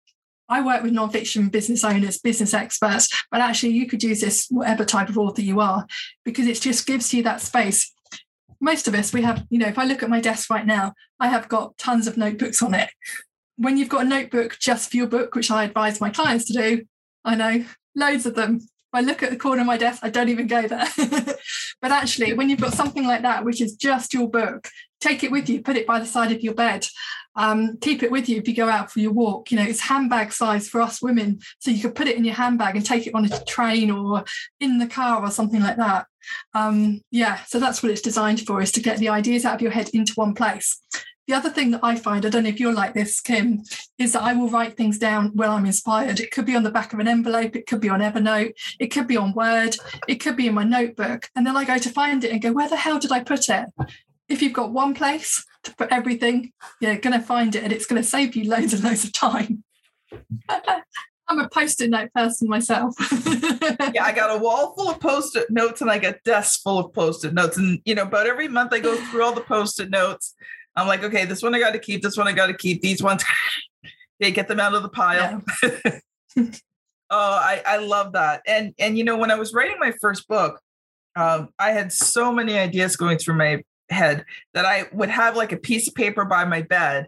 I 0.51 0.61
work 0.61 0.83
with 0.83 0.93
nonfiction 0.93 1.51
business 1.51 1.83
owners, 1.83 2.19
business 2.19 2.53
experts, 2.53 3.09
but 3.31 3.41
actually 3.41 3.71
you 3.71 3.87
could 3.87 4.03
use 4.03 4.21
this 4.21 4.47
whatever 4.49 4.85
type 4.85 5.09
of 5.09 5.17
author 5.17 5.41
you 5.41 5.59
are 5.59 5.87
because 6.25 6.45
it 6.45 6.61
just 6.61 6.85
gives 6.85 7.13
you 7.13 7.23
that 7.23 7.41
space 7.41 7.91
most 8.61 8.87
of 8.87 8.93
us, 8.93 9.11
we 9.11 9.23
have, 9.23 9.45
you 9.49 9.57
know, 9.57 9.67
if 9.67 9.79
I 9.79 9.85
look 9.85 10.03
at 10.03 10.09
my 10.09 10.21
desk 10.21 10.49
right 10.49 10.65
now, 10.65 10.93
I 11.19 11.27
have 11.27 11.49
got 11.49 11.77
tons 11.77 12.07
of 12.07 12.15
notebooks 12.15 12.61
on 12.61 12.75
it. 12.75 12.89
When 13.57 13.75
you've 13.75 13.89
got 13.89 14.05
a 14.05 14.09
notebook 14.09 14.57
just 14.59 14.91
for 14.91 14.97
your 14.97 15.07
book, 15.07 15.35
which 15.35 15.51
I 15.51 15.65
advise 15.65 15.99
my 15.99 16.11
clients 16.11 16.45
to 16.45 16.53
do, 16.53 16.83
I 17.25 17.35
know 17.35 17.65
loads 17.95 18.25
of 18.25 18.35
them. 18.35 18.59
I 18.93 19.01
look 19.01 19.23
at 19.23 19.29
the 19.29 19.37
corner 19.37 19.61
of 19.61 19.67
my 19.67 19.77
desk, 19.77 20.01
I 20.03 20.09
don't 20.09 20.29
even 20.29 20.47
go 20.47 20.67
there. 20.67 20.87
but 21.81 21.91
actually, 21.91 22.33
when 22.33 22.49
you've 22.49 22.61
got 22.61 22.73
something 22.73 23.05
like 23.05 23.21
that, 23.21 23.45
which 23.45 23.61
is 23.61 23.75
just 23.75 24.13
your 24.13 24.29
book, 24.29 24.69
take 24.99 25.23
it 25.23 25.31
with 25.31 25.49
you, 25.49 25.61
put 25.61 25.77
it 25.77 25.87
by 25.87 25.99
the 25.99 26.05
side 26.05 26.31
of 26.31 26.41
your 26.41 26.53
bed. 26.53 26.85
Um, 27.35 27.77
keep 27.77 28.03
it 28.03 28.11
with 28.11 28.27
you 28.27 28.37
if 28.37 28.47
you 28.47 28.53
go 28.53 28.67
out 28.67 28.91
for 28.91 28.99
your 28.99 29.13
walk. 29.13 29.51
You 29.51 29.57
know, 29.57 29.63
it's 29.63 29.79
handbag 29.79 30.33
size 30.33 30.67
for 30.67 30.81
us 30.81 31.01
women. 31.01 31.39
So 31.59 31.71
you 31.71 31.81
could 31.81 31.95
put 31.95 32.07
it 32.07 32.17
in 32.17 32.25
your 32.25 32.35
handbag 32.35 32.75
and 32.75 32.85
take 32.85 33.07
it 33.07 33.15
on 33.15 33.25
a 33.25 33.45
train 33.45 33.89
or 33.89 34.25
in 34.59 34.79
the 34.79 34.87
car 34.87 35.23
or 35.23 35.31
something 35.31 35.61
like 35.61 35.77
that. 35.77 36.07
Um, 36.53 37.01
yeah, 37.09 37.43
so 37.45 37.59
that's 37.59 37.81
what 37.81 37.91
it's 37.91 38.01
designed 38.01 38.41
for 38.41 38.61
is 38.61 38.71
to 38.73 38.81
get 38.81 38.97
the 38.99 39.09
ideas 39.09 39.45
out 39.45 39.55
of 39.55 39.61
your 39.61 39.71
head 39.71 39.89
into 39.93 40.13
one 40.15 40.33
place. 40.33 40.81
The 41.27 41.33
other 41.35 41.49
thing 41.49 41.71
that 41.71 41.83
I 41.83 41.95
find, 41.95 42.25
I 42.25 42.29
don't 42.29 42.43
know 42.43 42.49
if 42.49 42.59
you're 42.59 42.73
like 42.73 42.93
this, 42.93 43.21
Kim, 43.21 43.63
is 43.97 44.13
that 44.13 44.23
I 44.23 44.33
will 44.33 44.49
write 44.49 44.75
things 44.75 44.97
down 44.97 45.31
when 45.35 45.49
I'm 45.49 45.65
inspired. 45.65 46.19
It 46.19 46.31
could 46.31 46.45
be 46.45 46.55
on 46.55 46.63
the 46.63 46.71
back 46.71 46.93
of 46.93 46.99
an 46.99 47.07
envelope, 47.07 47.55
it 47.55 47.67
could 47.67 47.79
be 47.79 47.89
on 47.89 47.99
Evernote, 47.99 48.53
it 48.79 48.87
could 48.87 49.07
be 49.07 49.17
on 49.17 49.33
Word, 49.33 49.77
it 50.07 50.15
could 50.15 50.35
be 50.35 50.47
in 50.47 50.55
my 50.55 50.63
notebook. 50.63 51.29
And 51.35 51.45
then 51.45 51.55
I 51.55 51.63
go 51.63 51.77
to 51.77 51.89
find 51.89 52.23
it 52.23 52.31
and 52.31 52.41
go, 52.41 52.51
where 52.51 52.69
the 52.69 52.75
hell 52.75 52.99
did 52.99 53.11
I 53.11 53.23
put 53.23 53.49
it? 53.49 53.65
If 54.27 54.41
you've 54.41 54.53
got 54.53 54.71
one 54.71 54.93
place 54.93 55.45
to 55.63 55.75
put 55.75 55.91
everything, 55.91 56.53
you're 56.79 56.97
going 56.97 57.19
to 57.19 57.25
find 57.25 57.55
it 57.55 57.63
and 57.63 57.71
it's 57.71 57.85
going 57.85 58.01
to 58.01 58.07
save 58.07 58.35
you 58.35 58.49
loads 58.49 58.73
and 58.73 58.83
loads 58.83 59.03
of 59.03 59.13
time. 59.13 59.63
I'm 61.27 61.39
a 61.39 61.47
post-it 61.47 61.89
note 61.89 62.11
person 62.13 62.49
myself. 62.49 62.93
yeah, 63.93 64.03
I 64.03 64.11
got 64.13 64.35
a 64.35 64.39
wall 64.39 64.73
full 64.75 64.89
of 64.89 64.99
post-it 64.99 65.49
notes 65.49 65.79
and 65.79 65.89
I 65.89 65.97
got 65.97 66.23
desks 66.25 66.57
full 66.57 66.79
of 66.79 66.93
post-it 66.93 67.33
notes. 67.33 67.57
And 67.57 67.79
you 67.85 67.95
know, 67.95 68.01
about 68.01 68.27
every 68.27 68.49
month 68.49 68.73
I 68.73 68.79
go 68.79 68.97
through 68.97 69.23
all 69.23 69.33
the 69.33 69.39
post-it 69.39 69.89
notes. 69.89 70.35
I'm 70.75 70.87
like, 70.87 71.03
okay, 71.03 71.25
this 71.25 71.41
one 71.41 71.53
I 71.53 71.59
got 71.59 71.71
to 71.71 71.79
keep. 71.79 72.01
This 72.01 72.17
one 72.17 72.27
I 72.27 72.33
got 72.33 72.47
to 72.47 72.53
keep. 72.53 72.81
These 72.81 73.03
ones, 73.03 73.23
they 74.19 74.31
get 74.31 74.47
them 74.47 74.59
out 74.59 74.73
of 74.73 74.83
the 74.83 74.89
pile. 74.89 75.43
Yeah. 75.63 75.99
Oh, 77.13 77.33
I, 77.33 77.61
I 77.67 77.77
love 77.77 78.13
that. 78.13 78.41
And 78.47 78.73
and 78.79 78.97
you 78.97 79.03
know, 79.03 79.17
when 79.17 79.31
I 79.31 79.35
was 79.35 79.53
writing 79.53 79.75
my 79.81 79.91
first 79.99 80.29
book, 80.29 80.61
um, 81.17 81.49
I 81.59 81.71
had 81.71 81.91
so 81.91 82.31
many 82.31 82.57
ideas 82.57 82.95
going 82.95 83.17
through 83.17 83.35
my 83.35 83.63
head 83.89 84.23
that 84.53 84.65
I 84.65 84.85
would 84.93 85.09
have 85.09 85.35
like 85.35 85.51
a 85.51 85.57
piece 85.57 85.89
of 85.89 85.93
paper 85.93 86.23
by 86.23 86.45
my 86.45 86.61
bed. 86.61 87.07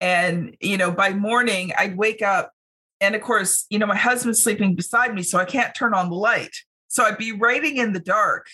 And, 0.00 0.56
you 0.60 0.76
know, 0.76 0.90
by 0.90 1.10
morning 1.10 1.72
I'd 1.78 1.96
wake 1.96 2.22
up 2.22 2.52
and 3.00 3.14
of 3.14 3.22
course, 3.22 3.66
you 3.70 3.78
know, 3.78 3.86
my 3.86 3.96
husband's 3.96 4.42
sleeping 4.42 4.74
beside 4.74 5.14
me, 5.14 5.22
so 5.22 5.38
I 5.38 5.44
can't 5.44 5.74
turn 5.74 5.94
on 5.94 6.08
the 6.08 6.16
light. 6.16 6.56
So 6.88 7.04
I'd 7.04 7.18
be 7.18 7.32
writing 7.32 7.76
in 7.76 7.92
the 7.92 8.00
dark. 8.00 8.46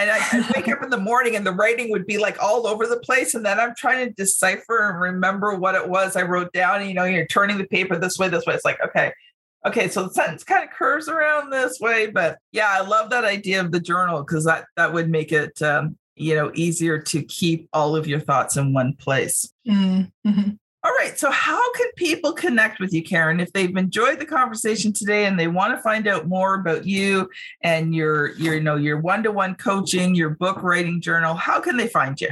And 0.00 0.10
I, 0.10 0.36
would 0.36 0.56
wake 0.56 0.68
up 0.68 0.82
in 0.82 0.90
the 0.90 0.98
morning 0.98 1.36
and 1.36 1.46
the 1.46 1.52
writing 1.52 1.90
would 1.90 2.06
be 2.06 2.18
like 2.18 2.42
all 2.42 2.66
over 2.66 2.86
the 2.86 2.98
place. 3.00 3.34
And 3.34 3.44
then 3.44 3.60
I'm 3.60 3.74
trying 3.76 4.06
to 4.06 4.12
decipher 4.14 4.90
and 4.90 5.00
remember 5.00 5.54
what 5.54 5.74
it 5.74 5.88
was 5.88 6.16
I 6.16 6.22
wrote 6.22 6.52
down. 6.52 6.86
You 6.86 6.94
know, 6.94 7.04
you're 7.04 7.26
turning 7.26 7.58
the 7.58 7.66
paper 7.66 7.96
this 7.96 8.18
way, 8.18 8.28
this 8.28 8.46
way. 8.46 8.54
It's 8.54 8.64
like, 8.64 8.80
okay, 8.84 9.12
okay, 9.66 9.88
so 9.88 10.04
the 10.04 10.14
sentence 10.14 10.44
kind 10.44 10.64
of 10.64 10.70
curves 10.70 11.08
around 11.08 11.50
this 11.50 11.78
way. 11.80 12.06
But 12.06 12.38
yeah, 12.52 12.68
I 12.68 12.80
love 12.80 13.10
that 13.10 13.24
idea 13.24 13.60
of 13.60 13.72
the 13.72 13.80
journal 13.80 14.22
because 14.22 14.44
that 14.44 14.66
that 14.76 14.92
would 14.92 15.10
make 15.10 15.32
it 15.32 15.60
um, 15.62 15.96
you 16.16 16.34
know 16.34 16.50
easier 16.54 16.98
to 16.98 17.22
keep 17.22 17.68
all 17.72 17.96
of 17.96 18.06
your 18.06 18.20
thoughts 18.20 18.56
in 18.56 18.72
one 18.72 18.94
place. 18.94 19.52
Mm-hmm. 19.68 20.50
All 20.82 20.92
right. 20.92 21.18
So, 21.18 21.30
how 21.30 21.72
can 21.74 21.88
people 21.96 22.32
connect 22.32 22.80
with 22.80 22.92
you, 22.94 23.02
Karen, 23.02 23.38
if 23.38 23.52
they've 23.52 23.76
enjoyed 23.76 24.18
the 24.18 24.24
conversation 24.24 24.94
today 24.94 25.26
and 25.26 25.38
they 25.38 25.46
want 25.46 25.76
to 25.76 25.82
find 25.82 26.08
out 26.08 26.26
more 26.26 26.54
about 26.54 26.86
you 26.86 27.28
and 27.62 27.94
your, 27.94 28.32
your, 28.36 28.54
you 28.54 28.60
know, 28.60 28.76
your 28.76 28.98
one-to-one 28.98 29.56
coaching, 29.56 30.14
your 30.14 30.30
book 30.30 30.62
writing 30.62 31.02
journal? 31.02 31.34
How 31.34 31.60
can 31.60 31.76
they 31.76 31.86
find 31.86 32.18
you? 32.18 32.30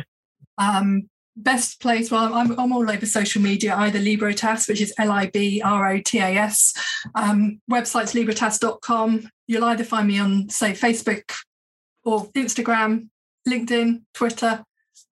Um, 0.57 1.11
best 1.37 1.83
place. 1.83 2.11
Well, 2.11 2.33
I'm, 2.33 2.59
I'm 2.59 2.73
all 2.73 2.91
over 2.91 3.05
social 3.05 3.43
media, 3.43 3.77
either 3.77 3.99
Librotas, 3.99 4.67
which 4.67 4.81
is 4.81 4.95
L 4.99 5.13
I 5.13 5.27
B 5.27 5.61
R 5.63 5.93
O 5.93 6.01
T 6.01 6.19
A 6.19 6.37
S. 6.37 6.73
Um, 7.15 7.61
website's 7.71 8.15
librotas.com. 8.15 9.29
You'll 9.47 9.65
either 9.65 9.85
find 9.85 10.09
me 10.09 10.19
on, 10.21 10.49
say, 10.49 10.73
Facebook 10.73 11.35
or 12.03 12.29
Instagram, 12.33 13.09
LinkedIn, 13.47 14.05
Twitter 14.15 14.65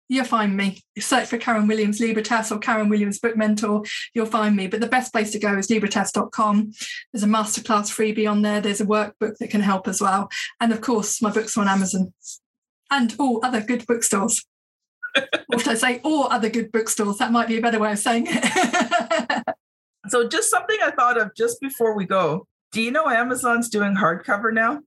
you'll 0.09 0.25
find 0.25 0.55
me. 0.55 0.83
search 0.99 1.27
for 1.27 1.37
Karen 1.37 1.67
Williams 1.67 1.99
Librotas 1.99 2.51
or 2.51 2.59
Karen 2.59 2.89
Williams 2.89 3.19
Book 3.19 3.35
Mentor, 3.35 3.83
you'll 4.13 4.25
find 4.25 4.55
me. 4.55 4.67
But 4.67 4.79
the 4.79 4.87
best 4.87 5.11
place 5.11 5.31
to 5.31 5.39
go 5.39 5.57
is 5.57 5.67
librotas.com. 5.67 6.71
There's 7.11 7.23
a 7.23 7.27
masterclass 7.27 7.89
freebie 7.91 8.29
on 8.29 8.41
there. 8.41 8.61
There's 8.61 8.81
a 8.81 8.85
workbook 8.85 9.37
that 9.37 9.49
can 9.49 9.61
help 9.61 9.87
as 9.87 10.01
well. 10.01 10.29
And 10.59 10.71
of 10.71 10.81
course, 10.81 11.21
my 11.21 11.31
books 11.31 11.57
are 11.57 11.61
on 11.61 11.67
Amazon 11.67 12.13
and 12.91 13.15
all 13.19 13.39
other 13.43 13.61
good 13.61 13.85
bookstores. 13.87 14.45
or 15.15 15.59
should 15.59 15.69
I 15.69 15.75
say, 15.75 16.01
all 16.03 16.27
other 16.27 16.49
good 16.49 16.71
bookstores? 16.71 17.17
That 17.17 17.31
might 17.31 17.47
be 17.47 17.57
a 17.57 17.61
better 17.61 17.79
way 17.79 17.91
of 17.91 17.99
saying 17.99 18.25
it. 18.27 19.43
so, 20.09 20.27
just 20.27 20.49
something 20.49 20.77
I 20.81 20.91
thought 20.91 21.19
of 21.19 21.35
just 21.35 21.59
before 21.61 21.95
we 21.95 22.05
go. 22.05 22.47
Do 22.71 22.81
you 22.81 22.91
know 22.91 23.07
Amazon's 23.07 23.69
doing 23.69 23.95
hardcover 23.95 24.51
now? 24.51 24.81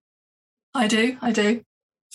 I 0.74 0.88
do. 0.88 1.16
I 1.22 1.30
do. 1.30 1.62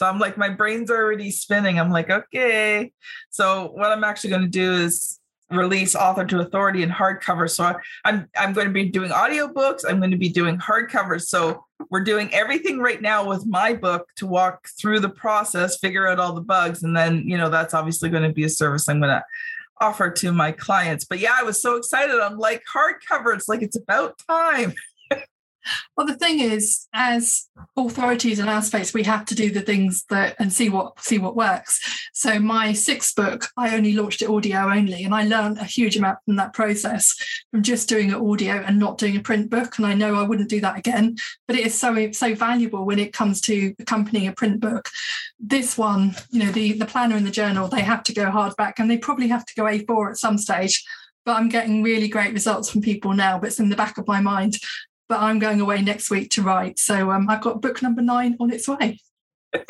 So 0.02 0.08
I'm 0.08 0.18
like, 0.18 0.36
my 0.36 0.50
brain's 0.50 0.90
already 0.90 1.30
spinning. 1.30 1.80
I'm 1.80 1.92
like, 1.92 2.10
okay. 2.10 2.92
So 3.30 3.70
what 3.76 3.92
I'm 3.92 4.04
actually 4.04 4.32
going 4.32 4.42
to 4.42 4.48
do 4.48 4.74
is 4.74 5.20
release 5.52 5.94
author 5.94 6.26
to 6.26 6.40
authority 6.40 6.82
in 6.82 6.90
hardcover. 6.90 7.48
So 7.48 7.76
I'm 8.04 8.28
I'm 8.36 8.54
going 8.54 8.66
to 8.66 8.74
be 8.74 8.90
doing 8.90 9.12
audiobooks. 9.12 9.84
I'm 9.88 10.00
going 10.00 10.10
to 10.10 10.18
be 10.18 10.30
doing 10.30 10.58
hardcovers. 10.58 11.28
So 11.28 11.66
we're 11.92 12.04
doing 12.04 12.34
everything 12.34 12.80
right 12.80 13.00
now 13.00 13.30
with 13.30 13.46
my 13.46 13.76
book 13.76 14.08
to 14.16 14.26
walk 14.26 14.70
through 14.80 15.02
the 15.02 15.10
process, 15.10 15.78
figure 15.78 16.08
out 16.08 16.18
all 16.18 16.34
the 16.34 16.42
bugs, 16.42 16.82
and 16.82 16.98
then 16.98 17.22
you 17.28 17.38
know 17.38 17.50
that's 17.50 17.76
obviously 17.76 18.10
going 18.10 18.24
to 18.24 18.34
be 18.34 18.46
a 18.46 18.50
service 18.50 18.90
I'm 18.90 19.02
going 19.02 19.12
to 19.12 19.24
offer 19.82 20.10
to 20.10 20.32
my 20.32 20.52
clients. 20.52 21.06
But 21.06 21.20
yeah, 21.20 21.36
I 21.38 21.44
was 21.44 21.62
so 21.62 21.76
excited. 21.76 22.20
I'm 22.20 22.40
like 22.40 22.64
hardcover. 22.74 23.36
It's 23.36 23.48
like 23.48 23.62
it's 23.62 23.78
about 23.78 24.20
time. 24.28 24.74
Well, 25.96 26.08
the 26.08 26.16
thing 26.16 26.40
is, 26.40 26.88
as 26.94 27.48
authorities 27.78 28.40
in 28.40 28.48
our 28.48 28.62
space, 28.62 28.94
we 28.94 29.04
have 29.04 29.26
to 29.26 29.36
do 29.36 29.52
the 29.52 29.62
things 29.62 30.06
that 30.10 30.36
and 30.40 30.52
see 30.52 30.70
what 30.70 31.00
see 31.00 31.18
what 31.18 31.36
works. 31.36 31.80
So 32.14 32.40
my 32.40 32.74
sixth 32.74 33.16
book, 33.16 33.48
I 33.58 33.76
only 33.76 33.94
launched 33.94 34.22
it 34.22 34.30
audio 34.30 34.70
only, 34.72 35.04
and 35.04 35.14
I 35.14 35.26
learned 35.26 35.58
a 35.58 35.64
huge 35.64 35.98
amount 35.98 36.20
from 36.26 36.36
that 36.38 36.54
process 36.54 37.16
from 37.52 37.64
just 37.64 37.90
doing 37.90 38.10
it 38.10 38.16
audio 38.16 38.54
and 38.54 38.80
not 38.80 38.98
doing 38.98 39.16
a 39.16 39.22
print 39.22 39.50
book. 39.50 39.78
And 39.78 39.86
I 39.86 39.94
know 39.94 40.16
I 40.16 40.24
wouldn't 40.24 40.50
do 40.50 40.62
that 40.62 40.78
again, 40.78 41.18
but 41.48 41.56
it 41.56 41.66
is 41.66 41.78
so 41.78 42.12
so 42.12 42.36
valuable 42.36 42.86
when 42.86 43.00
it 43.00 43.14
comes 43.14 43.42
to 43.42 43.74
accompanying 43.80 44.28
a 44.28 44.34
print 44.34 44.60
book. 44.60 44.90
This 45.40 45.78
one, 45.78 46.16
you 46.30 46.44
know, 46.44 46.52
the 46.52 46.74
the 46.74 46.86
planner 46.86 47.16
and 47.16 47.26
the 47.26 47.32
journal, 47.32 47.68
they 47.68 47.82
have 47.82 48.04
to 48.04 48.14
go 48.14 48.32
hardback, 48.32 48.74
and 48.78 48.90
they 48.90 48.98
probably 48.98 49.28
have 49.28 49.46
to 49.46 49.56
go 49.56 49.64
A4 49.64 50.12
at 50.12 50.18
some 50.18 50.38
stage 50.38 50.84
but 51.24 51.38
I'm 51.38 51.50
getting 51.50 51.84
really 51.84 52.08
great 52.08 52.34
results 52.34 52.72
from 52.72 52.82
people 52.82 53.14
now. 53.14 53.38
But 53.40 53.48
it's 53.48 53.60
in 53.60 53.70
the 53.70 53.76
back 53.76 53.98
of 53.98 54.08
my 54.08 54.22
mind 54.22 54.58
but 55.12 55.20
I'm 55.20 55.40
going 55.40 55.60
away 55.60 55.82
next 55.82 56.10
week 56.10 56.32
to 56.32 56.42
write. 56.42 56.80
So 56.80 57.12
um, 57.12 57.30
I've 57.30 57.42
got 57.42 57.62
book 57.62 57.82
number 57.82 58.02
nine 58.02 58.38
on 58.40 58.50
its 58.50 58.66
way. 58.66 58.98